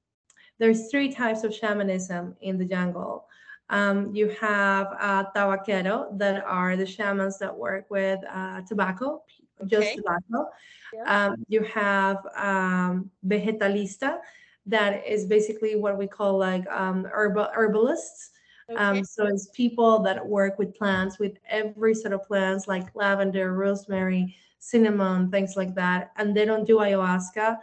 there's 0.58 0.90
three 0.90 1.12
types 1.12 1.44
of 1.44 1.54
shamanism 1.54 2.34
in 2.40 2.58
the 2.58 2.64
jungle. 2.64 3.26
Um, 3.68 4.14
you 4.14 4.28
have 4.40 4.86
uh, 4.98 5.24
tabaquero 5.34 6.16
that 6.18 6.44
are 6.44 6.76
the 6.76 6.86
shamans 6.86 7.38
that 7.38 7.54
work 7.54 7.86
with 7.90 8.20
uh, 8.32 8.62
tobacco, 8.62 9.22
okay. 9.60 9.68
just 9.68 9.96
tobacco. 9.96 10.50
Yeah. 10.94 11.26
Um, 11.26 11.44
you 11.48 11.62
have 11.64 12.18
um, 12.36 13.10
vegetalista 13.26 14.18
that 14.66 15.06
is 15.06 15.26
basically 15.26 15.76
what 15.76 15.98
we 15.98 16.06
call 16.06 16.38
like 16.38 16.66
um, 16.68 17.04
herbal 17.04 17.48
herbalists 17.54 18.30
okay. 18.70 18.78
Um, 18.78 19.04
so 19.04 19.26
it's 19.26 19.48
people 19.54 20.00
that 20.00 20.24
work 20.24 20.58
with 20.58 20.74
plants, 20.74 21.18
with 21.18 21.38
every 21.48 21.94
sort 21.94 22.14
of 22.14 22.24
plants 22.24 22.66
like 22.68 22.94
lavender, 22.94 23.52
rosemary, 23.54 24.36
cinnamon, 24.58 25.30
things 25.30 25.56
like 25.56 25.74
that. 25.74 26.12
And 26.16 26.36
they 26.36 26.44
don't 26.44 26.66
do 26.66 26.78
ayahuasca. 26.78 27.58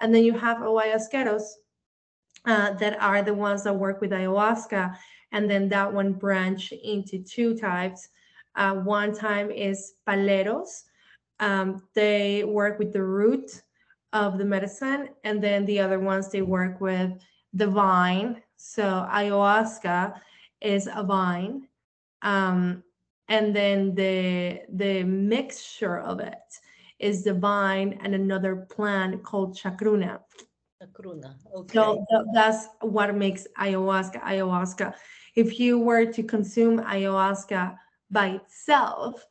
And 0.00 0.14
then 0.14 0.24
you 0.24 0.36
have 0.38 0.58
ayahuasqueros 0.58 1.42
uh, 2.44 2.72
that 2.74 3.00
are 3.00 3.22
the 3.22 3.34
ones 3.34 3.64
that 3.64 3.74
work 3.74 4.00
with 4.00 4.10
ayahuasca. 4.10 4.96
And 5.32 5.50
then 5.50 5.68
that 5.68 5.92
one 5.92 6.12
branch 6.12 6.72
into 6.72 7.22
two 7.22 7.56
types. 7.56 8.08
Uh, 8.56 8.74
one 8.74 9.12
time 9.14 9.50
is 9.50 9.94
paleros. 10.06 10.84
Um, 11.40 11.82
they 11.94 12.44
work 12.44 12.78
with 12.78 12.92
the 12.92 13.02
root 13.02 13.62
of 14.12 14.38
the 14.38 14.44
medicine. 14.44 15.10
And 15.22 15.42
then 15.42 15.64
the 15.66 15.80
other 15.80 16.00
ones, 16.00 16.30
they 16.30 16.42
work 16.42 16.80
with 16.80 17.12
the 17.52 17.68
vine. 17.68 18.42
So 18.56 19.06
ayahuasca 19.12 20.20
is 20.60 20.88
a 20.92 21.02
vine. 21.02 21.68
Um, 22.22 22.82
and 23.28 23.54
then 23.54 23.94
the 23.94 24.60
the 24.70 25.04
mixture 25.04 26.00
of 26.00 26.20
it 26.20 26.34
is 26.98 27.24
the 27.24 27.34
vine 27.34 27.98
and 28.02 28.14
another 28.14 28.56
plant 28.56 29.22
called 29.22 29.56
chacruna. 29.56 30.20
Chacruna. 30.82 31.34
Okay. 31.54 31.74
So 31.74 32.04
that's 32.34 32.68
what 32.80 33.14
makes 33.14 33.46
ayahuasca 33.58 34.22
ayahuasca. 34.22 34.94
If 35.34 35.60
you 35.60 35.78
were 35.78 36.06
to 36.06 36.22
consume 36.22 36.80
ayahuasca 36.80 37.76
by 38.10 38.28
itself, 38.28 39.24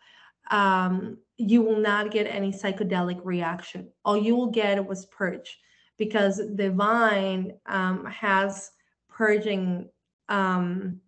um, 0.52 1.18
you 1.38 1.62
will 1.62 1.80
not 1.80 2.12
get 2.12 2.26
any 2.28 2.52
psychedelic 2.52 3.20
reaction. 3.24 3.90
All 4.06 4.18
you 4.18 4.36
will 4.36 4.52
get 4.52 4.86
was 4.86 5.06
purge 5.08 5.60
because 5.98 6.42
the 6.56 6.72
vine 6.72 7.54
um, 7.66 8.06
has 8.06 8.72
purging, 9.10 9.90
um, 10.30 11.00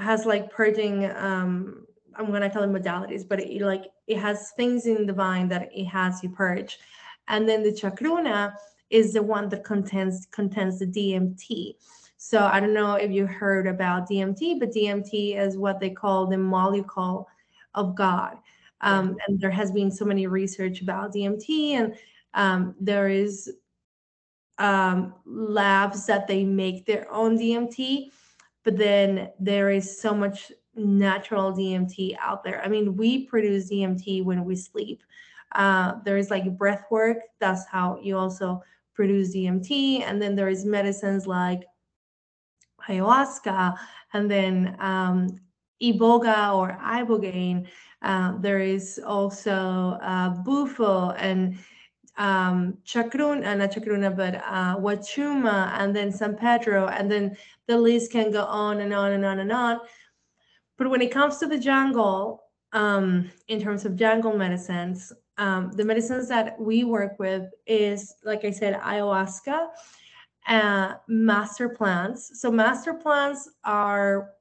has 0.00 0.26
like 0.26 0.50
purging, 0.50 1.10
um, 1.12 1.86
I'm 2.16 2.30
gonna 2.30 2.50
call 2.50 2.62
it 2.62 2.70
modalities, 2.70 3.26
but 3.28 3.40
it 3.40 3.62
like 3.62 3.84
it 4.06 4.18
has 4.18 4.50
things 4.52 4.86
in 4.86 5.06
the 5.06 5.12
vine 5.12 5.48
that 5.48 5.68
it 5.72 5.84
has 5.86 6.22
you 6.22 6.30
purge. 6.30 6.78
And 7.28 7.48
then 7.48 7.62
the 7.62 7.70
chacruna 7.70 8.52
is 8.90 9.12
the 9.12 9.22
one 9.22 9.48
that 9.50 9.64
contains 9.64 10.26
contains 10.30 10.78
the 10.80 10.86
DMT. 10.86 11.76
So 12.16 12.44
I 12.44 12.60
don't 12.60 12.74
know 12.74 12.94
if 12.94 13.10
you 13.10 13.26
heard 13.26 13.66
about 13.66 14.08
DMT, 14.08 14.58
but 14.58 14.72
DMT 14.72 15.38
is 15.38 15.56
what 15.56 15.80
they 15.80 15.90
call 15.90 16.26
the 16.26 16.36
molecule 16.36 17.28
of 17.74 17.94
God. 17.94 18.36
Um, 18.82 19.16
and 19.26 19.40
there 19.40 19.50
has 19.50 19.72
been 19.72 19.90
so 19.90 20.04
many 20.04 20.26
research 20.26 20.82
about 20.82 21.14
DMT, 21.14 21.72
and 21.72 21.94
um, 22.34 22.74
there 22.80 23.08
is 23.08 23.50
um, 24.58 25.14
labs 25.24 26.06
that 26.06 26.26
they 26.26 26.44
make 26.44 26.84
their 26.86 27.10
own 27.10 27.38
DMT, 27.38 28.10
but 28.64 28.76
then 28.76 29.30
there 29.38 29.70
is 29.70 30.00
so 30.00 30.14
much 30.14 30.52
natural 30.74 31.52
DMT 31.52 32.16
out 32.20 32.44
there. 32.44 32.62
I 32.64 32.68
mean, 32.68 32.96
we 32.96 33.26
produce 33.26 33.70
DMT 33.70 34.24
when 34.24 34.44
we 34.44 34.56
sleep. 34.56 35.02
Uh, 35.52 35.94
there 36.04 36.16
is 36.16 36.30
like 36.30 36.56
breath 36.56 36.84
work. 36.90 37.18
That's 37.40 37.66
how 37.66 37.98
you 38.02 38.16
also 38.16 38.62
produce 38.94 39.34
DMT. 39.34 40.02
And 40.02 40.20
then 40.20 40.36
there 40.36 40.48
is 40.48 40.64
medicines 40.64 41.26
like 41.26 41.64
ayahuasca 42.88 43.76
and 44.12 44.30
then 44.30 44.76
um, 44.78 45.28
iboga 45.82 46.54
or 46.54 46.78
ibogaine. 46.82 47.66
Uh, 48.02 48.38
there 48.38 48.60
is 48.60 49.00
also 49.04 49.98
uh, 50.02 50.30
bufo 50.30 51.10
and 51.12 51.58
um, 52.20 52.76
chacruna, 52.84 53.56
not 53.56 53.72
chacruna, 53.72 54.14
but 54.14 54.34
uh, 54.44 54.76
and 55.80 55.96
then 55.96 56.12
San 56.12 56.36
Pedro, 56.36 56.86
and 56.88 57.10
then 57.10 57.34
the 57.66 57.78
list 57.78 58.12
can 58.12 58.30
go 58.30 58.44
on 58.44 58.80
and 58.80 58.92
on 58.92 59.12
and 59.12 59.24
on 59.24 59.38
and 59.38 59.50
on. 59.50 59.80
But 60.76 60.90
when 60.90 61.00
it 61.00 61.10
comes 61.10 61.38
to 61.38 61.46
the 61.46 61.58
jungle, 61.58 62.44
um, 62.72 63.30
in 63.48 63.60
terms 63.60 63.86
of 63.86 63.96
jungle 63.96 64.36
medicines, 64.36 65.14
um, 65.38 65.72
the 65.72 65.84
medicines 65.84 66.28
that 66.28 66.60
we 66.60 66.84
work 66.84 67.18
with 67.18 67.44
is, 67.66 68.14
like 68.22 68.44
I 68.44 68.50
said, 68.50 68.78
ayahuasca, 68.78 69.68
uh, 70.46 70.94
master 71.08 71.70
plants. 71.70 72.38
So 72.38 72.50
master 72.50 72.92
plants 72.92 73.48
are 73.64 74.32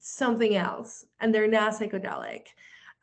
something 0.00 0.54
else, 0.56 1.06
and 1.20 1.34
they're 1.34 1.48
not 1.48 1.72
psychedelic. 1.72 2.48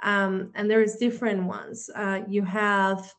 Um, 0.02 0.52
and 0.54 0.70
there's 0.70 0.98
different 0.98 1.44
ones. 1.46 1.90
Uh, 1.96 2.22
you 2.28 2.44
have 2.44 3.12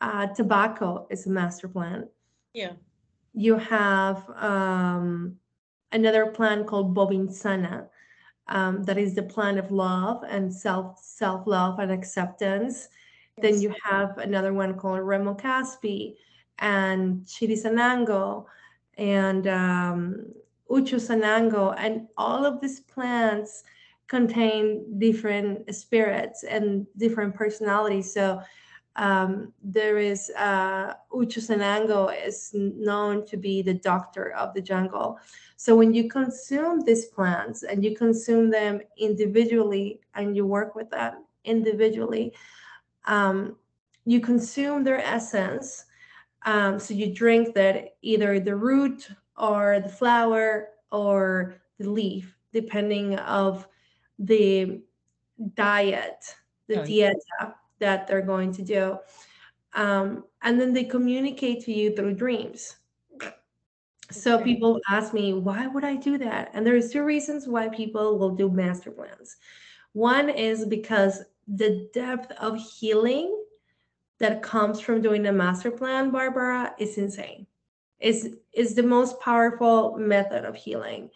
uh, 0.00 0.26
tobacco 0.28 1.06
is 1.10 1.26
a 1.26 1.30
master 1.30 1.68
plant. 1.68 2.06
Yeah. 2.52 2.72
You 3.32 3.56
have 3.56 4.28
um, 4.36 5.36
another 5.92 6.26
plant 6.26 6.66
called 6.66 6.94
bobinsana. 6.94 7.88
Um, 8.48 8.84
that 8.84 8.96
is 8.96 9.16
the 9.16 9.24
plant 9.24 9.58
of 9.58 9.72
love 9.72 10.22
and 10.28 10.54
self 10.54 11.00
self 11.02 11.48
love 11.48 11.80
and 11.80 11.90
acceptance. 11.90 12.88
Yes. 13.36 13.42
Then 13.42 13.60
you 13.60 13.74
have 13.82 14.18
another 14.18 14.52
one 14.52 14.74
called 14.74 15.00
Remo 15.00 15.34
Caspi 15.34 16.14
and 16.60 17.24
Chirisanango 17.24 18.46
and 18.96 19.46
um, 19.48 20.26
Uchusanango, 20.70 21.74
and 21.76 22.06
all 22.16 22.46
of 22.46 22.60
these 22.60 22.80
plants 22.80 23.64
contain 24.08 24.98
different 24.98 25.74
spirits 25.74 26.44
and 26.44 26.86
different 26.96 27.34
personalities. 27.34 28.12
So 28.12 28.40
um, 28.96 29.52
there 29.62 29.98
is 29.98 30.30
uh, 30.36 30.94
Uchusanango 31.12 32.14
is 32.26 32.50
known 32.54 33.26
to 33.26 33.36
be 33.36 33.60
the 33.60 33.74
doctor 33.74 34.32
of 34.32 34.54
the 34.54 34.62
jungle. 34.62 35.18
So 35.56 35.76
when 35.76 35.92
you 35.92 36.08
consume 36.08 36.80
these 36.80 37.06
plants 37.06 37.62
and 37.62 37.84
you 37.84 37.94
consume 37.94 38.50
them 38.50 38.80
individually 38.98 40.00
and 40.14 40.34
you 40.34 40.46
work 40.46 40.74
with 40.74 40.90
them 40.90 41.24
individually, 41.44 42.34
um, 43.04 43.56
you 44.06 44.20
consume 44.20 44.82
their 44.82 45.00
essence. 45.00 45.84
Um, 46.46 46.78
so 46.78 46.94
you 46.94 47.14
drink 47.14 47.54
that 47.54 47.96
either 48.00 48.40
the 48.40 48.56
root 48.56 49.08
or 49.36 49.80
the 49.80 49.88
flower 49.90 50.68
or 50.90 51.56
the 51.78 51.90
leaf, 51.90 52.34
depending 52.54 53.18
of 53.18 53.68
the 54.18 54.80
diet, 55.54 56.34
the 56.68 56.76
dieta 56.76 57.52
that 57.78 58.06
they're 58.06 58.22
going 58.22 58.52
to 58.52 58.62
do. 58.62 58.98
Um, 59.74 60.24
and 60.42 60.60
then 60.60 60.72
they 60.72 60.84
communicate 60.84 61.64
to 61.64 61.72
you 61.72 61.94
through 61.94 62.14
dreams. 62.14 62.76
So 64.10 64.40
people 64.42 64.80
ask 64.88 65.12
me, 65.12 65.32
why 65.32 65.66
would 65.66 65.84
I 65.84 65.96
do 65.96 66.16
that? 66.18 66.50
And 66.54 66.64
there's 66.64 66.90
two 66.90 67.02
reasons 67.02 67.48
why 67.48 67.68
people 67.68 68.18
will 68.18 68.30
do 68.30 68.48
master 68.48 68.90
plants. 68.90 69.36
One 69.92 70.30
is 70.30 70.64
because 70.64 71.22
the 71.48 71.88
depth 71.92 72.30
of 72.32 72.56
healing 72.58 73.34
that 74.18 74.42
comes 74.42 74.80
from 74.80 75.02
doing 75.02 75.26
a 75.26 75.32
master 75.32 75.70
plant, 75.70 76.12
Barbara, 76.12 76.74
is 76.78 76.98
insane. 76.98 77.46
Is 77.98 78.36
is 78.52 78.74
the 78.74 78.82
most 78.82 79.18
powerful 79.20 79.96
method 79.98 80.44
of 80.44 80.54
healing. 80.54 81.10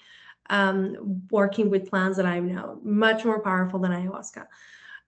Um, 0.48 1.22
working 1.30 1.70
with 1.70 1.88
plans 1.88 2.16
that 2.16 2.26
I 2.26 2.40
know, 2.40 2.80
much 2.82 3.24
more 3.24 3.40
powerful 3.40 3.78
than 3.78 3.92
ayahuasca 3.92 4.46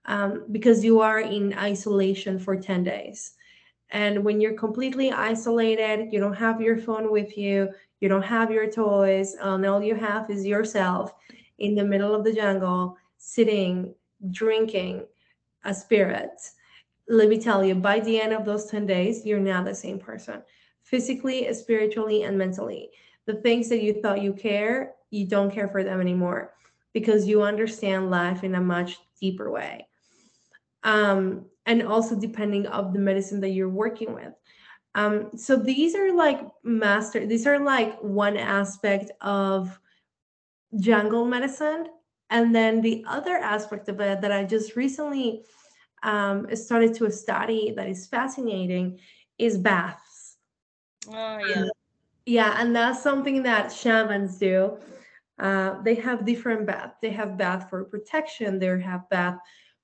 um, 0.06 0.44
because 0.50 0.84
you 0.84 1.00
are 1.00 1.20
in 1.20 1.54
isolation 1.54 2.38
for 2.38 2.56
10 2.56 2.84
days. 2.84 3.34
And 3.90 4.24
when 4.24 4.40
you're 4.40 4.54
completely 4.54 5.12
isolated, 5.12 6.12
you 6.12 6.18
don't 6.18 6.34
have 6.34 6.60
your 6.60 6.78
phone 6.78 7.12
with 7.12 7.36
you, 7.36 7.68
you 8.00 8.08
don't 8.08 8.22
have 8.22 8.50
your 8.50 8.70
toys, 8.70 9.36
and 9.40 9.64
all 9.66 9.82
you 9.82 9.94
have 9.94 10.30
is 10.30 10.46
yourself 10.46 11.12
in 11.58 11.74
the 11.74 11.84
middle 11.84 12.14
of 12.14 12.24
the 12.24 12.32
jungle, 12.32 12.96
sitting, 13.18 13.94
drinking 14.30 15.04
a 15.64 15.74
spirit. 15.74 16.40
Let 17.08 17.28
me 17.28 17.38
tell 17.38 17.64
you, 17.64 17.74
by 17.74 18.00
the 18.00 18.20
end 18.20 18.32
of 18.32 18.44
those 18.44 18.66
10 18.66 18.86
days, 18.86 19.26
you're 19.26 19.38
not 19.38 19.66
the 19.66 19.74
same 19.74 19.98
person 19.98 20.42
physically, 20.82 21.52
spiritually, 21.54 22.24
and 22.24 22.36
mentally. 22.36 22.90
The 23.26 23.34
things 23.34 23.68
that 23.68 23.82
you 23.82 23.94
thought 23.94 24.22
you 24.22 24.32
care, 24.32 24.94
you 25.10 25.26
don't 25.26 25.52
care 25.52 25.68
for 25.68 25.84
them 25.84 26.00
anymore 26.00 26.54
because 26.92 27.26
you 27.26 27.42
understand 27.42 28.10
life 28.10 28.42
in 28.42 28.56
a 28.56 28.60
much 28.60 28.98
deeper 29.20 29.50
way 29.50 29.86
um, 30.84 31.46
and 31.66 31.82
also 31.82 32.18
depending 32.18 32.66
of 32.66 32.92
the 32.92 32.98
medicine 32.98 33.40
that 33.40 33.50
you're 33.50 33.68
working 33.68 34.14
with. 34.14 34.32
Um, 34.94 35.30
so 35.36 35.56
these 35.56 35.94
are 35.94 36.12
like 36.12 36.40
master, 36.64 37.26
these 37.26 37.46
are 37.46 37.58
like 37.58 37.98
one 38.00 38.36
aspect 38.36 39.10
of 39.20 39.78
jungle 40.78 41.24
medicine. 41.24 41.86
And 42.30 42.54
then 42.54 42.80
the 42.80 43.04
other 43.06 43.36
aspect 43.36 43.88
of 43.88 44.00
it 44.00 44.20
that 44.20 44.32
I 44.32 44.44
just 44.44 44.76
recently 44.76 45.44
um, 46.02 46.54
started 46.56 46.94
to 46.94 47.10
study 47.10 47.72
that 47.76 47.88
is 47.88 48.06
fascinating 48.06 48.98
is 49.38 49.58
baths. 49.58 50.36
Oh, 51.08 51.38
yeah. 51.38 51.64
yeah, 52.26 52.54
and 52.58 52.74
that's 52.74 53.02
something 53.02 53.42
that 53.42 53.72
shamans 53.72 54.38
do. 54.38 54.78
Uh, 55.38 55.82
they 55.82 55.94
have 55.96 56.24
different 56.24 56.66
baths. 56.66 56.96
They 57.02 57.10
have 57.10 57.36
bath 57.36 57.68
for 57.68 57.84
protection. 57.84 58.58
They 58.58 58.80
have 58.80 59.08
bath 59.10 59.38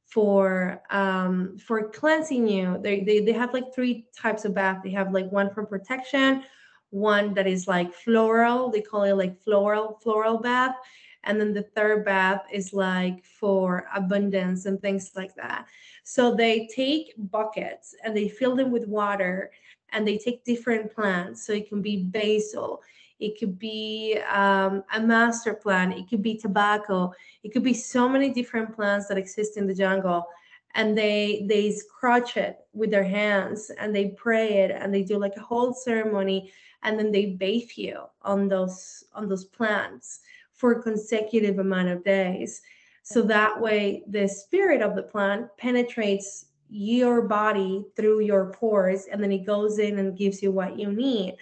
for 0.08 0.82
um, 0.90 1.58
for 1.58 1.90
cleansing 1.90 2.48
you. 2.48 2.78
They, 2.82 3.00
they 3.00 3.20
they 3.20 3.32
have 3.32 3.52
like 3.52 3.74
three 3.74 4.06
types 4.16 4.44
of 4.44 4.54
bath. 4.54 4.80
They 4.82 4.90
have 4.90 5.12
like 5.12 5.30
one 5.30 5.52
for 5.52 5.66
protection, 5.66 6.44
one 6.90 7.34
that 7.34 7.46
is 7.46 7.68
like 7.68 7.92
floral. 7.92 8.70
They 8.70 8.80
call 8.80 9.02
it 9.02 9.12
like 9.12 9.38
floral 9.42 9.98
floral 10.02 10.38
bath, 10.38 10.76
and 11.24 11.38
then 11.38 11.52
the 11.52 11.62
third 11.62 12.06
bath 12.06 12.42
is 12.50 12.72
like 12.72 13.22
for 13.22 13.86
abundance 13.94 14.64
and 14.64 14.80
things 14.80 15.12
like 15.14 15.34
that. 15.34 15.66
So 16.04 16.34
they 16.34 16.68
take 16.74 17.12
buckets 17.18 17.94
and 18.02 18.16
they 18.16 18.28
fill 18.28 18.56
them 18.56 18.70
with 18.70 18.88
water, 18.88 19.50
and 19.90 20.08
they 20.08 20.16
take 20.16 20.42
different 20.44 20.94
plants. 20.94 21.46
So 21.46 21.52
it 21.52 21.68
can 21.68 21.82
be 21.82 22.04
basil, 22.04 22.82
it 23.18 23.38
could 23.38 23.58
be 23.58 24.18
um, 24.30 24.84
a 24.94 25.00
master 25.00 25.54
plant, 25.54 25.94
it 25.94 26.08
could 26.08 26.22
be 26.22 26.36
tobacco, 26.36 27.12
it 27.42 27.52
could 27.52 27.64
be 27.64 27.74
so 27.74 28.08
many 28.08 28.30
different 28.30 28.74
plants 28.74 29.08
that 29.08 29.18
exist 29.18 29.56
in 29.56 29.66
the 29.66 29.74
jungle. 29.74 30.26
And 30.74 30.96
they 30.96 31.44
they 31.48 31.72
scratch 31.72 32.36
it 32.36 32.58
with 32.72 32.90
their 32.90 33.04
hands 33.04 33.70
and 33.78 33.94
they 33.94 34.08
pray 34.10 34.58
it 34.58 34.70
and 34.70 34.94
they 34.94 35.02
do 35.02 35.18
like 35.18 35.36
a 35.36 35.40
whole 35.40 35.72
ceremony 35.72 36.52
and 36.82 36.98
then 36.98 37.10
they 37.10 37.26
bathe 37.26 37.70
you 37.74 38.02
on 38.22 38.48
those 38.48 39.04
on 39.14 39.28
those 39.28 39.44
plants 39.44 40.20
for 40.52 40.72
a 40.72 40.82
consecutive 40.82 41.58
amount 41.58 41.88
of 41.88 42.04
days. 42.04 42.62
So 43.02 43.22
that 43.22 43.58
way 43.58 44.02
the 44.06 44.28
spirit 44.28 44.82
of 44.82 44.94
the 44.94 45.02
plant 45.02 45.48
penetrates 45.56 46.46
your 46.68 47.22
body 47.22 47.86
through 47.96 48.20
your 48.20 48.52
pores 48.52 49.06
and 49.10 49.22
then 49.22 49.32
it 49.32 49.46
goes 49.46 49.78
in 49.78 49.98
and 49.98 50.18
gives 50.18 50.42
you 50.42 50.52
what 50.52 50.78
you 50.78 50.92
need. 50.92 51.36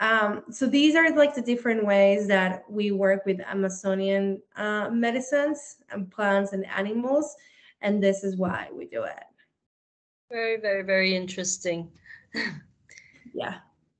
Um, 0.00 0.42
so 0.50 0.66
these 0.66 0.96
are 0.96 1.14
like 1.14 1.34
the 1.34 1.42
different 1.42 1.84
ways 1.86 2.26
that 2.28 2.64
we 2.68 2.90
work 2.90 3.24
with 3.24 3.40
Amazonian 3.40 4.42
uh, 4.56 4.90
medicines 4.90 5.76
and 5.90 6.10
plants 6.10 6.52
and 6.52 6.66
animals, 6.66 7.36
and 7.80 8.02
this 8.02 8.24
is 8.24 8.36
why 8.36 8.68
we 8.74 8.86
do 8.86 9.04
it. 9.04 9.22
Very, 10.30 10.60
very, 10.60 10.82
very 10.82 11.14
interesting. 11.14 11.90
Yeah. 13.34 13.56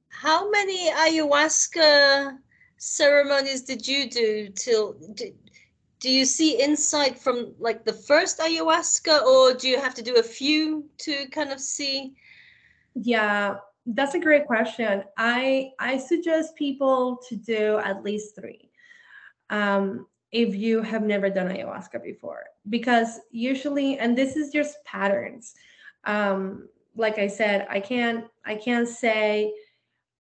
How 0.09 0.49
many 0.49 0.91
ayahuasca 0.91 2.39
ceremonies 2.77 3.63
did 3.63 3.87
you 3.87 4.09
do 4.09 4.49
till 4.49 4.93
do, 5.15 5.33
do 5.99 6.11
you 6.11 6.25
see 6.25 6.63
insight 6.63 7.19
from 7.19 7.55
like 7.59 7.85
the 7.85 7.93
first 7.93 8.39
ayahuasca 8.39 9.23
or 9.23 9.55
do 9.55 9.69
you 9.69 9.81
have 9.81 9.95
to 9.95 10.03
do 10.03 10.17
a 10.17 10.23
few 10.23 10.89
to 10.99 11.27
kind 11.31 11.51
of 11.51 11.61
see 11.61 12.15
Yeah, 12.95 13.57
that's 13.87 14.15
a 14.15 14.21
great 14.21 14.47
question. 14.47 15.05
I 15.17 15.73
I 15.79 15.99
suggest 15.99 16.57
people 16.57 17.19
to 17.29 17.37
do 17.37 17.79
at 17.79 18.03
least 18.03 18.35
three. 18.35 18.71
Um, 19.51 20.07
if 20.33 20.55
you 20.55 20.83
have 20.83 21.03
never 21.03 21.31
done 21.31 21.49
ayahuasca 21.49 22.03
before, 22.03 22.45
because 22.69 23.21
usually, 23.31 23.99
and 23.99 24.19
this 24.19 24.37
is 24.37 24.51
just 24.51 24.83
patterns. 24.85 25.55
Um, 26.05 26.69
like 26.97 27.19
I 27.19 27.29
said, 27.29 27.67
I 27.71 27.81
can't 27.81 28.25
I 28.45 28.57
can't 28.57 28.89
say 28.89 29.53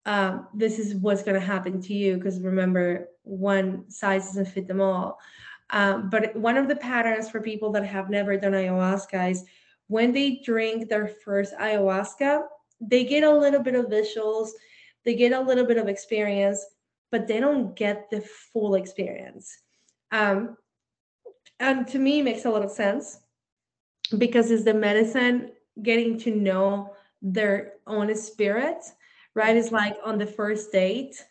um, 0.06 0.48
this 0.54 0.78
is 0.78 0.94
what's 0.94 1.22
going 1.22 1.38
to 1.38 1.46
happen 1.46 1.80
to 1.82 1.94
you 1.94 2.16
because 2.16 2.40
remember, 2.40 3.08
one 3.22 3.88
size 3.90 4.26
doesn't 4.26 4.46
fit 4.46 4.66
them 4.66 4.80
all. 4.80 5.18
Um, 5.70 6.10
but 6.10 6.34
one 6.34 6.56
of 6.56 6.68
the 6.68 6.76
patterns 6.76 7.30
for 7.30 7.40
people 7.40 7.70
that 7.72 7.84
have 7.84 8.10
never 8.10 8.36
done 8.36 8.52
ayahuasca 8.52 9.30
is 9.30 9.44
when 9.86 10.12
they 10.12 10.40
drink 10.44 10.88
their 10.88 11.06
first 11.06 11.54
ayahuasca, 11.54 12.42
they 12.80 13.04
get 13.04 13.24
a 13.24 13.30
little 13.30 13.62
bit 13.62 13.74
of 13.74 13.86
visuals, 13.86 14.50
they 15.04 15.14
get 15.14 15.32
a 15.32 15.40
little 15.40 15.64
bit 15.64 15.78
of 15.78 15.88
experience, 15.88 16.64
but 17.10 17.26
they 17.26 17.40
don't 17.40 17.74
get 17.76 18.10
the 18.10 18.20
full 18.20 18.74
experience. 18.74 19.58
Um, 20.12 20.56
and 21.58 21.86
to 21.88 21.98
me, 21.98 22.20
it 22.20 22.24
makes 22.24 22.44
a 22.44 22.50
lot 22.50 22.64
of 22.64 22.70
sense 22.70 23.20
because 24.16 24.50
it's 24.50 24.64
the 24.64 24.74
medicine 24.74 25.52
getting 25.82 26.18
to 26.20 26.34
know 26.34 26.94
their 27.22 27.74
own 27.86 28.14
spirit, 28.16 28.82
right? 29.34 29.56
It's 29.56 29.72
like 29.72 29.96
on 30.04 30.18
the 30.18 30.26
first 30.26 30.72
date, 30.72 31.22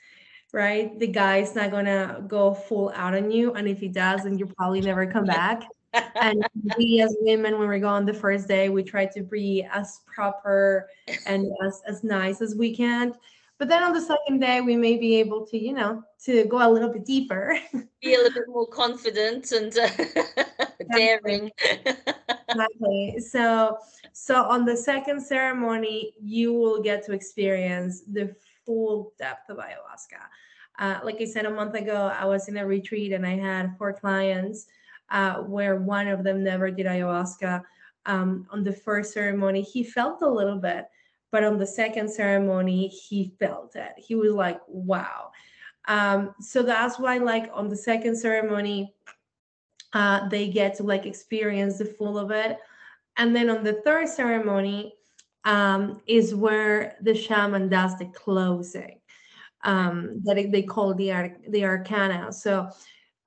right? 0.54 0.98
The 1.00 1.08
guy's 1.08 1.56
not 1.56 1.72
gonna 1.72 2.24
go 2.28 2.54
full 2.54 2.92
out 2.96 3.16
on 3.16 3.32
you, 3.32 3.54
and 3.54 3.68
if 3.68 3.80
he 3.80 3.88
does, 3.88 4.24
then 4.24 4.38
you 4.38 4.46
probably 4.46 4.82
never 4.82 5.12
come 5.12 5.26
back. 5.26 5.64
And 5.94 6.46
we 6.78 7.02
as 7.02 7.16
women, 7.22 7.60
when 7.60 7.70
we 7.70 7.80
go 7.80 7.88
on 7.88 8.06
the 8.06 8.14
first 8.14 8.48
day, 8.48 8.70
we 8.70 8.84
try 8.84 9.06
to 9.06 9.22
be 9.22 9.68
as 9.72 10.02
proper 10.06 10.90
and 11.26 11.52
as, 11.66 11.82
as 11.88 12.04
nice 12.04 12.42
as 12.42 12.56
we 12.56 12.76
can. 12.76 13.14
But 13.58 13.68
then 13.68 13.84
on 13.84 13.92
the 13.92 14.02
second 14.02 14.40
day, 14.40 14.62
we 14.62 14.78
may 14.78 14.98
be 14.98 15.18
able 15.18 15.46
to, 15.48 15.58
you 15.58 15.74
know, 15.74 16.02
to 16.24 16.46
go 16.46 16.66
a 16.66 16.72
little 16.72 16.88
bit 16.88 17.06
deeper. 17.06 17.60
be 18.02 18.14
a 18.14 18.18
little 18.18 18.34
bit 18.34 18.48
more 18.48 18.68
confident 18.68 19.52
and 19.52 19.78
uh, 19.78 19.90
daring. 20.96 21.52
exactly. 22.48 23.20
So, 23.20 23.78
so 24.14 24.44
on 24.44 24.64
the 24.64 24.78
second 24.78 25.22
ceremony, 25.22 26.14
you 26.22 26.54
will 26.54 26.82
get 26.82 27.06
to 27.08 27.12
experience 27.12 28.02
the 28.02 28.34
full 28.66 29.12
depth 29.20 29.50
of 29.50 29.58
ayahuasca. 29.58 30.22
Uh, 30.80 31.02
like 31.04 31.20
I 31.20 31.26
said 31.26 31.46
a 31.46 31.52
month 31.52 31.76
ago, 31.76 32.14
I 32.18 32.24
was 32.24 32.48
in 32.48 32.56
a 32.56 32.66
retreat 32.66 33.12
and 33.12 33.26
I 33.26 33.36
had 33.36 33.78
four 33.78 33.92
clients 33.92 34.68
uh, 35.12 35.36
where 35.36 35.78
one 35.78 36.08
of 36.08 36.24
them 36.24 36.44
never 36.44 36.72
did 36.72 36.86
ayahuasca. 36.86 37.64
Um, 38.06 38.48
on 38.52 38.64
the 38.64 38.74
first 38.74 39.14
ceremony, 39.14 39.62
he 39.62 39.84
felt 39.84 40.22
a 40.22 40.30
little 40.30 40.58
bit, 40.58 40.86
but 41.32 41.44
on 41.44 41.58
the 41.58 41.68
second 41.68 42.10
ceremony, 42.10 42.88
he 42.88 43.34
felt 43.40 43.76
it. 43.76 43.92
He 43.98 44.16
was 44.16 44.32
like, 44.32 44.60
wow. 44.68 45.32
Um, 45.88 46.34
so 46.40 46.64
that's 46.64 47.00
why, 47.00 47.18
like, 47.18 47.50
on 47.54 47.68
the 47.68 47.76
second 47.76 48.16
ceremony, 48.16 48.94
uh, 49.94 50.28
they 50.30 50.48
get 50.48 50.76
to 50.76 50.84
like 50.84 51.06
experience 51.06 51.78
the 51.78 51.86
full 51.86 52.18
of 52.18 52.32
it. 52.32 52.58
And 53.18 53.36
then 53.36 53.50
on 53.50 53.64
the 53.64 53.82
third 53.82 54.08
ceremony 54.08 54.94
um, 55.46 56.02
is 56.08 56.36
where 56.36 56.96
the 57.02 57.16
shaman 57.16 57.70
does 57.70 57.98
the 57.98 58.06
closing 58.06 59.00
um, 59.64 60.22
that 60.24 60.52
they 60.52 60.64
call 60.64 60.94
the, 60.94 61.34
the 61.50 61.66
arcana. 61.66 62.32
So 62.32 62.70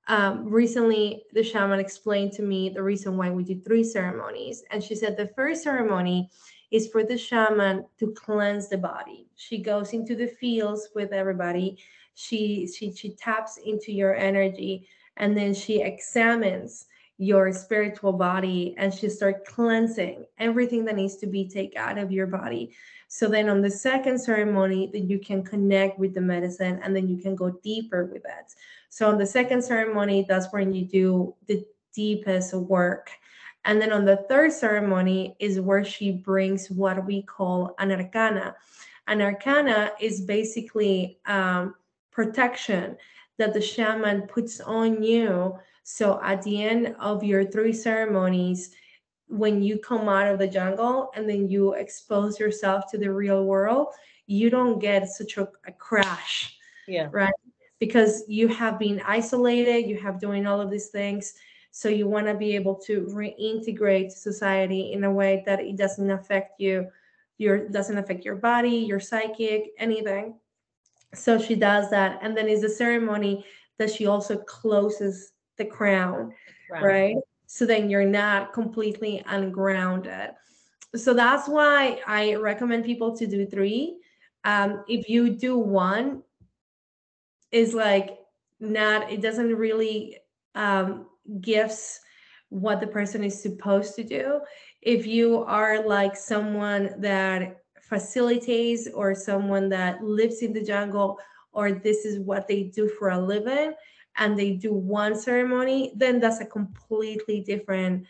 um, 0.07 0.45
recently 0.45 1.23
the 1.33 1.43
shaman 1.43 1.79
explained 1.79 2.33
to 2.33 2.41
me 2.41 2.69
the 2.69 2.83
reason 2.83 3.15
why 3.17 3.29
we 3.29 3.43
do 3.43 3.59
three 3.61 3.83
ceremonies. 3.83 4.63
And 4.71 4.83
she 4.83 4.95
said 4.95 5.15
the 5.15 5.31
first 5.35 5.63
ceremony 5.63 6.29
is 6.71 6.89
for 6.89 7.03
the 7.03 7.17
shaman 7.17 7.85
to 7.99 8.11
cleanse 8.13 8.67
the 8.67 8.77
body. 8.77 9.27
She 9.35 9.59
goes 9.59 9.93
into 9.93 10.15
the 10.15 10.27
fields 10.27 10.89
with 10.95 11.13
everybody. 11.13 11.77
She 12.15 12.67
she 12.67 12.93
she 12.93 13.15
taps 13.15 13.57
into 13.57 13.91
your 13.91 14.15
energy 14.15 14.87
and 15.17 15.37
then 15.37 15.53
she 15.53 15.81
examines 15.81 16.87
your 17.17 17.53
spiritual 17.53 18.11
body 18.11 18.73
and 18.77 18.93
she 18.93 19.07
starts 19.07 19.47
cleansing 19.49 20.25
everything 20.39 20.83
that 20.83 20.95
needs 20.95 21.15
to 21.17 21.27
be 21.27 21.47
taken 21.47 21.79
out 21.79 21.97
of 21.97 22.11
your 22.11 22.25
body 22.25 22.73
so 23.07 23.27
then 23.27 23.49
on 23.49 23.61
the 23.61 23.69
second 23.69 24.17
ceremony 24.17 24.89
then 24.91 25.07
you 25.07 25.19
can 25.19 25.43
connect 25.43 25.99
with 25.99 26.15
the 26.15 26.21
medicine 26.21 26.79
and 26.81 26.95
then 26.95 27.07
you 27.07 27.17
can 27.17 27.35
go 27.35 27.51
deeper 27.63 28.05
with 28.05 28.25
it 28.25 28.55
so 28.93 29.09
on 29.09 29.17
the 29.17 29.25
second 29.25 29.63
ceremony 29.63 30.23
that's 30.27 30.53
when 30.53 30.71
you 30.73 30.85
do 30.85 31.35
the 31.47 31.65
deepest 31.93 32.53
work 32.53 33.09
and 33.65 33.81
then 33.81 33.91
on 33.91 34.05
the 34.05 34.17
third 34.29 34.51
ceremony 34.51 35.35
is 35.39 35.59
where 35.59 35.83
she 35.83 36.11
brings 36.11 36.69
what 36.69 37.03
we 37.05 37.23
call 37.23 37.73
an 37.79 37.91
arcana 37.91 38.55
an 39.07 39.21
arcana 39.21 39.91
is 39.99 40.21
basically 40.21 41.17
um, 41.25 41.75
protection 42.11 42.95
that 43.37 43.53
the 43.53 43.61
shaman 43.61 44.23
puts 44.23 44.61
on 44.61 45.03
you. 45.03 45.57
So 45.83 46.21
at 46.23 46.41
the 46.43 46.63
end 46.63 46.95
of 46.99 47.23
your 47.23 47.43
three 47.43 47.73
ceremonies, 47.73 48.71
when 49.27 49.63
you 49.63 49.79
come 49.79 50.07
out 50.07 50.27
of 50.27 50.39
the 50.39 50.47
jungle 50.47 51.11
and 51.15 51.27
then 51.27 51.49
you 51.49 51.73
expose 51.73 52.39
yourself 52.39 52.89
to 52.91 52.97
the 52.97 53.11
real 53.11 53.45
world, 53.45 53.87
you 54.27 54.49
don't 54.49 54.79
get 54.79 55.09
such 55.09 55.37
a, 55.37 55.49
a 55.65 55.71
crash. 55.71 56.57
Yeah. 56.87 57.09
Right. 57.11 57.33
Because 57.83 58.23
you 58.27 58.47
have 58.47 58.75
been 58.79 59.01
isolated, 59.05 59.87
you 59.87 59.97
have 59.97 60.19
doing 60.19 60.47
all 60.47 60.61
of 60.61 60.69
these 60.69 60.89
things. 60.99 61.33
So 61.71 61.89
you 61.89 62.07
want 62.07 62.27
to 62.27 62.35
be 62.35 62.55
able 62.55 62.75
to 62.87 63.01
reintegrate 63.21 64.11
society 64.11 64.93
in 64.93 65.03
a 65.03 65.11
way 65.11 65.43
that 65.45 65.59
it 65.59 65.75
doesn't 65.75 66.11
affect 66.11 66.59
you, 66.59 66.87
your 67.37 67.67
doesn't 67.67 67.97
affect 67.97 68.23
your 68.23 68.35
body, 68.35 68.77
your 68.91 68.99
psychic, 68.99 69.71
anything 69.77 70.35
so 71.13 71.39
she 71.39 71.55
does 71.55 71.89
that 71.89 72.19
and 72.21 72.35
then 72.35 72.47
is 72.47 72.63
a 72.63 72.69
ceremony 72.69 73.45
that 73.77 73.91
she 73.91 74.07
also 74.07 74.37
closes 74.37 75.31
the 75.57 75.65
crown 75.65 76.33
right. 76.69 76.83
right 76.83 77.15
so 77.45 77.65
then 77.65 77.89
you're 77.89 78.05
not 78.05 78.53
completely 78.53 79.23
ungrounded 79.27 80.31
so 80.95 81.13
that's 81.13 81.47
why 81.47 81.99
i 82.07 82.33
recommend 82.35 82.83
people 82.83 83.15
to 83.15 83.27
do 83.27 83.45
three 83.45 83.97
um, 84.45 84.83
if 84.89 85.07
you 85.07 85.29
do 85.29 85.57
one 85.57 86.21
is 87.53 87.73
like 87.73 88.19
not 88.59 89.09
it 89.09 89.21
doesn't 89.21 89.55
really 89.55 90.17
um, 90.55 91.05
gives 91.39 92.01
what 92.49 92.81
the 92.81 92.87
person 92.87 93.23
is 93.23 93.41
supposed 93.41 93.95
to 93.95 94.03
do 94.03 94.41
if 94.81 95.07
you 95.07 95.43
are 95.45 95.87
like 95.87 96.15
someone 96.15 96.93
that 96.99 97.61
facilitates 97.81 98.87
or 98.93 99.15
someone 99.15 99.69
that 99.69 100.03
lives 100.03 100.41
in 100.41 100.51
the 100.51 100.63
jungle 100.63 101.17
or 101.53 101.71
this 101.71 102.05
is 102.05 102.19
what 102.19 102.47
they 102.47 102.63
do 102.63 102.89
for 102.99 103.09
a 103.09 103.19
living 103.19 103.73
and 104.17 104.37
they 104.37 104.51
do 104.51 104.73
one 104.73 105.15
ceremony, 105.15 105.93
then 105.95 106.19
that's 106.19 106.41
a 106.41 106.45
completely 106.45 107.41
different 107.41 108.05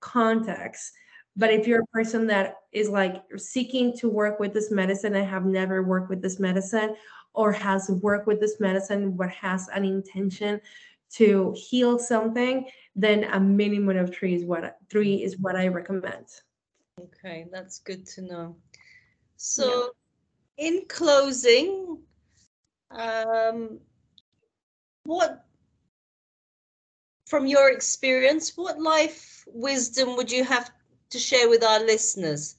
context. 0.00 0.92
But 1.36 1.52
if 1.52 1.66
you're 1.66 1.82
a 1.82 1.86
person 1.86 2.26
that 2.28 2.56
is 2.72 2.88
like 2.88 3.22
seeking 3.36 3.96
to 3.98 4.08
work 4.08 4.40
with 4.40 4.52
this 4.52 4.70
medicine 4.70 5.14
and 5.14 5.28
have 5.28 5.44
never 5.44 5.82
worked 5.82 6.10
with 6.10 6.20
this 6.20 6.40
medicine 6.40 6.94
or 7.38 7.52
has 7.52 7.88
worked 8.02 8.26
with 8.26 8.40
this 8.40 8.58
medicine 8.58 9.12
but 9.12 9.30
has 9.30 9.68
an 9.68 9.84
intention 9.84 10.60
to 11.08 11.54
heal 11.56 11.96
something, 11.96 12.66
then 12.96 13.22
a 13.32 13.38
minimum 13.38 13.96
of 13.96 14.12
three 14.12 14.34
is 14.34 14.44
what 14.44 14.76
three 14.90 15.22
is 15.22 15.38
what 15.38 15.54
I 15.54 15.68
recommend. 15.68 16.26
Okay, 17.00 17.46
that's 17.52 17.78
good 17.78 18.04
to 18.06 18.22
know. 18.22 18.56
So, 19.36 19.92
yeah. 20.58 20.66
in 20.66 20.82
closing, 20.88 21.98
um, 22.90 23.78
what, 25.04 25.44
from 27.26 27.46
your 27.46 27.70
experience, 27.70 28.56
what 28.56 28.80
life 28.80 29.44
wisdom 29.46 30.16
would 30.16 30.32
you 30.32 30.42
have 30.42 30.72
to 31.10 31.18
share 31.20 31.48
with 31.48 31.62
our 31.62 31.78
listeners? 31.84 32.56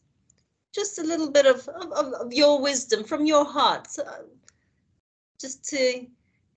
Just 0.74 0.99
a 0.99 1.04
little 1.04 1.32
bit 1.32 1.45
of, 1.45 1.68
of, 1.68 2.14
of 2.14 2.32
your 2.32 2.62
wisdom 2.62 3.04
from 3.04 3.26
your 3.26 3.43
heart, 3.43 3.89
just 5.40 5.64
to 5.66 6.06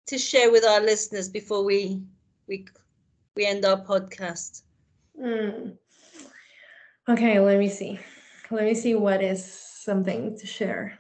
to 0.07 0.19
share 0.19 0.51
with 0.51 0.65
our 0.65 0.81
listeners 0.81 1.29
before 1.29 1.65
we 1.65 2.03
we 2.49 2.67
we 3.37 3.47
end 3.47 3.65
our 3.65 3.81
podcast. 3.85 4.63
Mm. 5.21 5.77
Okay, 7.09 7.41
let 7.41 7.59
me 7.59 7.69
see. 7.69 7.99
Let 8.51 8.65
me 8.65 8.75
see 8.75 8.95
what 8.95 9.23
is 9.23 9.45
something 9.45 10.37
to 10.39 10.47
share. 10.47 10.99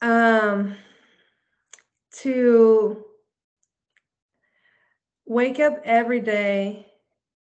Um, 0.00 0.76
to 2.22 3.04
wake 5.24 5.60
up 5.60 5.80
every 5.84 6.20
day 6.20 6.91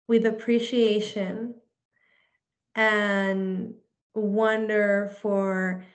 with 0.07 0.25
appreciation 0.25 1.55
and 2.75 3.73
wonder 4.13 5.15
for 5.21 5.85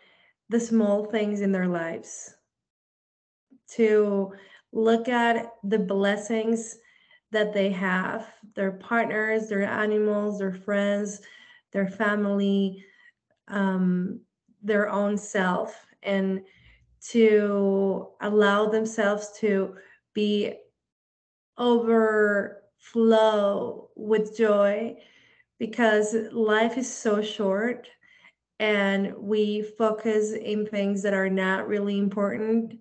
the 0.48 0.60
small 0.60 1.04
things 1.04 1.40
in 1.40 1.52
their 1.52 1.68
lives. 1.68 2.34
To 3.76 4.32
look 4.72 5.08
at 5.08 5.54
the 5.64 5.78
blessings 5.78 6.78
that 7.32 7.52
they 7.52 7.70
have 7.70 8.26
their 8.54 8.72
partners 8.72 9.48
their 9.48 9.64
animals 9.64 10.38
their 10.38 10.52
friends 10.52 11.20
their 11.72 11.88
family 11.88 12.84
um, 13.48 14.20
their 14.62 14.88
own 14.88 15.16
self 15.16 15.86
and 16.02 16.42
to 17.00 18.08
allow 18.20 18.66
themselves 18.66 19.32
to 19.38 19.76
be 20.14 20.52
overflow 22.86 23.88
with 23.96 24.36
joy 24.36 24.96
because 25.58 26.14
life 26.32 26.76
is 26.76 26.92
so 26.92 27.22
short 27.22 27.88
and 28.58 29.14
we 29.16 29.62
focus 29.62 30.32
in 30.32 30.66
things 30.66 31.02
that 31.02 31.14
are 31.14 31.28
not 31.28 31.68
really 31.68 31.98
important 31.98 32.78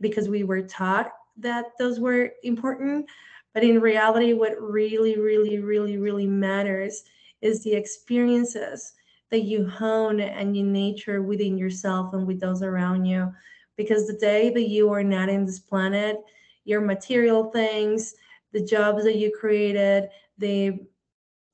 because 0.00 0.28
we 0.28 0.42
were 0.42 0.62
taught 0.62 1.12
that 1.36 1.66
those 1.78 2.00
were 2.00 2.32
important. 2.42 3.06
But 3.54 3.64
in 3.64 3.80
reality 3.80 4.32
what 4.32 4.60
really 4.60 5.18
really 5.18 5.58
really 5.58 5.98
really 5.98 6.26
matters 6.26 7.04
is 7.40 7.62
the 7.62 7.74
experiences 7.74 8.94
that 9.30 9.42
you 9.42 9.66
hone 9.68 10.20
and 10.20 10.56
you 10.56 10.64
nature 10.64 11.22
within 11.22 11.56
yourself 11.58 12.14
and 12.14 12.26
with 12.26 12.40
those 12.40 12.62
around 12.62 13.04
you. 13.04 13.32
Because 13.76 14.06
the 14.06 14.18
day 14.18 14.50
that 14.50 14.68
you 14.68 14.92
are 14.92 15.04
not 15.04 15.28
in 15.28 15.44
this 15.44 15.60
planet 15.60 16.18
your 16.64 16.80
material 16.80 17.50
things 17.50 18.14
the 18.52 18.64
jobs 18.64 19.04
that 19.04 19.16
you 19.16 19.32
created 19.38 20.08
the 20.38 20.78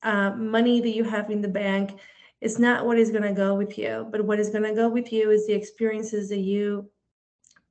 uh, 0.03 0.31
money 0.31 0.81
that 0.81 0.95
you 0.95 1.03
have 1.03 1.29
in 1.29 1.41
the 1.41 1.47
bank 1.47 1.99
is 2.41 2.57
not 2.59 2.85
what 2.85 2.97
is 2.97 3.11
going 3.11 3.23
to 3.23 3.33
go 3.33 3.55
with 3.55 3.77
you. 3.77 4.07
But 4.11 4.23
what 4.25 4.39
is 4.39 4.49
going 4.49 4.63
to 4.63 4.73
go 4.73 4.89
with 4.89 5.11
you 5.11 5.31
is 5.31 5.45
the 5.45 5.53
experiences 5.53 6.29
that 6.29 6.39
you 6.39 6.89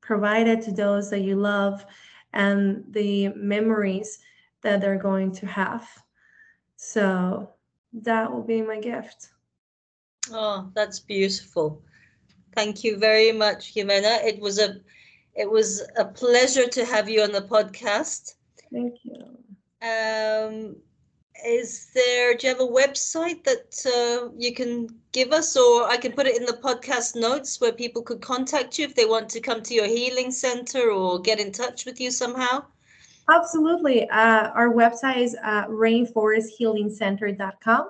provided 0.00 0.62
to 0.62 0.72
those 0.72 1.10
that 1.10 1.20
you 1.20 1.36
love 1.36 1.84
and 2.32 2.84
the 2.90 3.28
memories 3.28 4.18
that 4.62 4.80
they're 4.80 4.98
going 4.98 5.32
to 5.32 5.46
have. 5.46 5.86
So 6.76 7.50
that 7.92 8.30
will 8.30 8.42
be 8.42 8.62
my 8.62 8.80
gift. 8.80 9.28
Oh 10.30 10.70
that's 10.74 11.00
beautiful. 11.00 11.82
Thank 12.54 12.84
you 12.84 12.98
very 12.98 13.32
much 13.32 13.74
Ximena. 13.74 14.22
It 14.24 14.40
was 14.40 14.58
a 14.58 14.76
it 15.34 15.50
was 15.50 15.82
a 15.96 16.04
pleasure 16.04 16.66
to 16.68 16.84
have 16.84 17.08
you 17.08 17.22
on 17.22 17.32
the 17.32 17.42
podcast 17.42 18.34
thank 18.72 18.94
you. 19.04 19.38
Um 19.82 20.76
is 21.44 21.90
there 21.94 22.34
do 22.34 22.46
you 22.46 22.52
have 22.52 22.60
a 22.60 22.66
website 22.66 23.42
that 23.44 23.74
uh, 23.86 24.28
you 24.36 24.52
can 24.52 24.88
give 25.12 25.32
us? 25.32 25.56
Or 25.56 25.88
i 25.88 25.96
can 25.96 26.12
put 26.12 26.26
it 26.26 26.36
in 26.36 26.44
the 26.44 26.58
podcast 26.64 27.16
notes 27.16 27.58
where 27.60 27.72
people 27.72 28.02
could 28.02 28.20
contact 28.20 28.78
you 28.78 28.84
if 28.84 28.94
they 28.94 29.04
want 29.04 29.28
to 29.30 29.40
come 29.40 29.62
to 29.62 29.74
your 29.74 29.86
healing 29.86 30.30
center 30.30 30.90
or 30.90 31.18
get 31.20 31.40
in 31.40 31.52
touch 31.52 31.84
with 31.84 32.00
you 32.00 32.10
somehow? 32.10 32.64
Absolutely. 33.30 34.08
Uh, 34.08 34.48
our 34.50 34.72
website 34.72 35.18
is 35.18 35.36
uh, 35.44 35.66
rainforesthealingcenter.com 35.66 37.88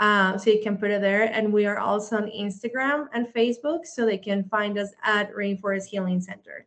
uh, 0.00 0.38
so 0.38 0.50
you 0.50 0.62
can 0.62 0.78
put 0.78 0.90
it 0.90 1.02
there. 1.02 1.24
And 1.24 1.52
we 1.52 1.66
are 1.66 1.78
also 1.78 2.16
on 2.16 2.30
instagram 2.30 3.08
and 3.12 3.28
facebook 3.28 3.84
so 3.84 4.06
they 4.06 4.18
can 4.18 4.44
find 4.44 4.78
us 4.78 4.90
at 5.04 5.32
rainforest 5.34 5.86
healing 5.86 6.20
center. 6.20 6.66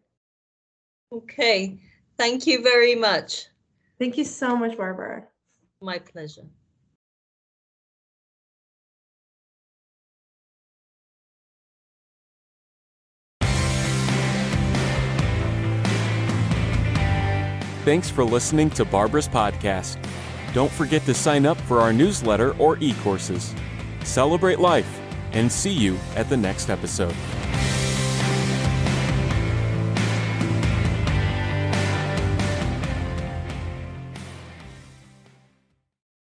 Okay 1.11 1.79
thank 2.17 2.47
you 2.47 2.61
very 2.61 2.95
much 2.95 3.47
thank 3.99 4.17
you 4.17 4.23
so 4.23 4.55
much 4.55 4.75
barbara 4.77 5.27
my 5.81 5.99
pleasure. 5.99 6.45
Thanks 17.85 18.09
for 18.09 18.25
listening 18.25 18.69
to 18.71 18.83
Barbara's 18.83 19.29
podcast. 19.29 19.97
Don't 20.53 20.71
forget 20.71 21.03
to 21.05 21.13
sign 21.13 21.45
up 21.45 21.57
for 21.61 21.79
our 21.79 21.93
newsletter 21.93 22.53
or 22.57 22.77
e 22.79 22.93
courses. 22.95 23.55
Celebrate 24.03 24.59
life 24.59 24.99
and 25.31 25.49
see 25.49 25.71
you 25.71 25.97
at 26.15 26.27
the 26.27 26.35
next 26.35 26.69
episode. 26.69 27.15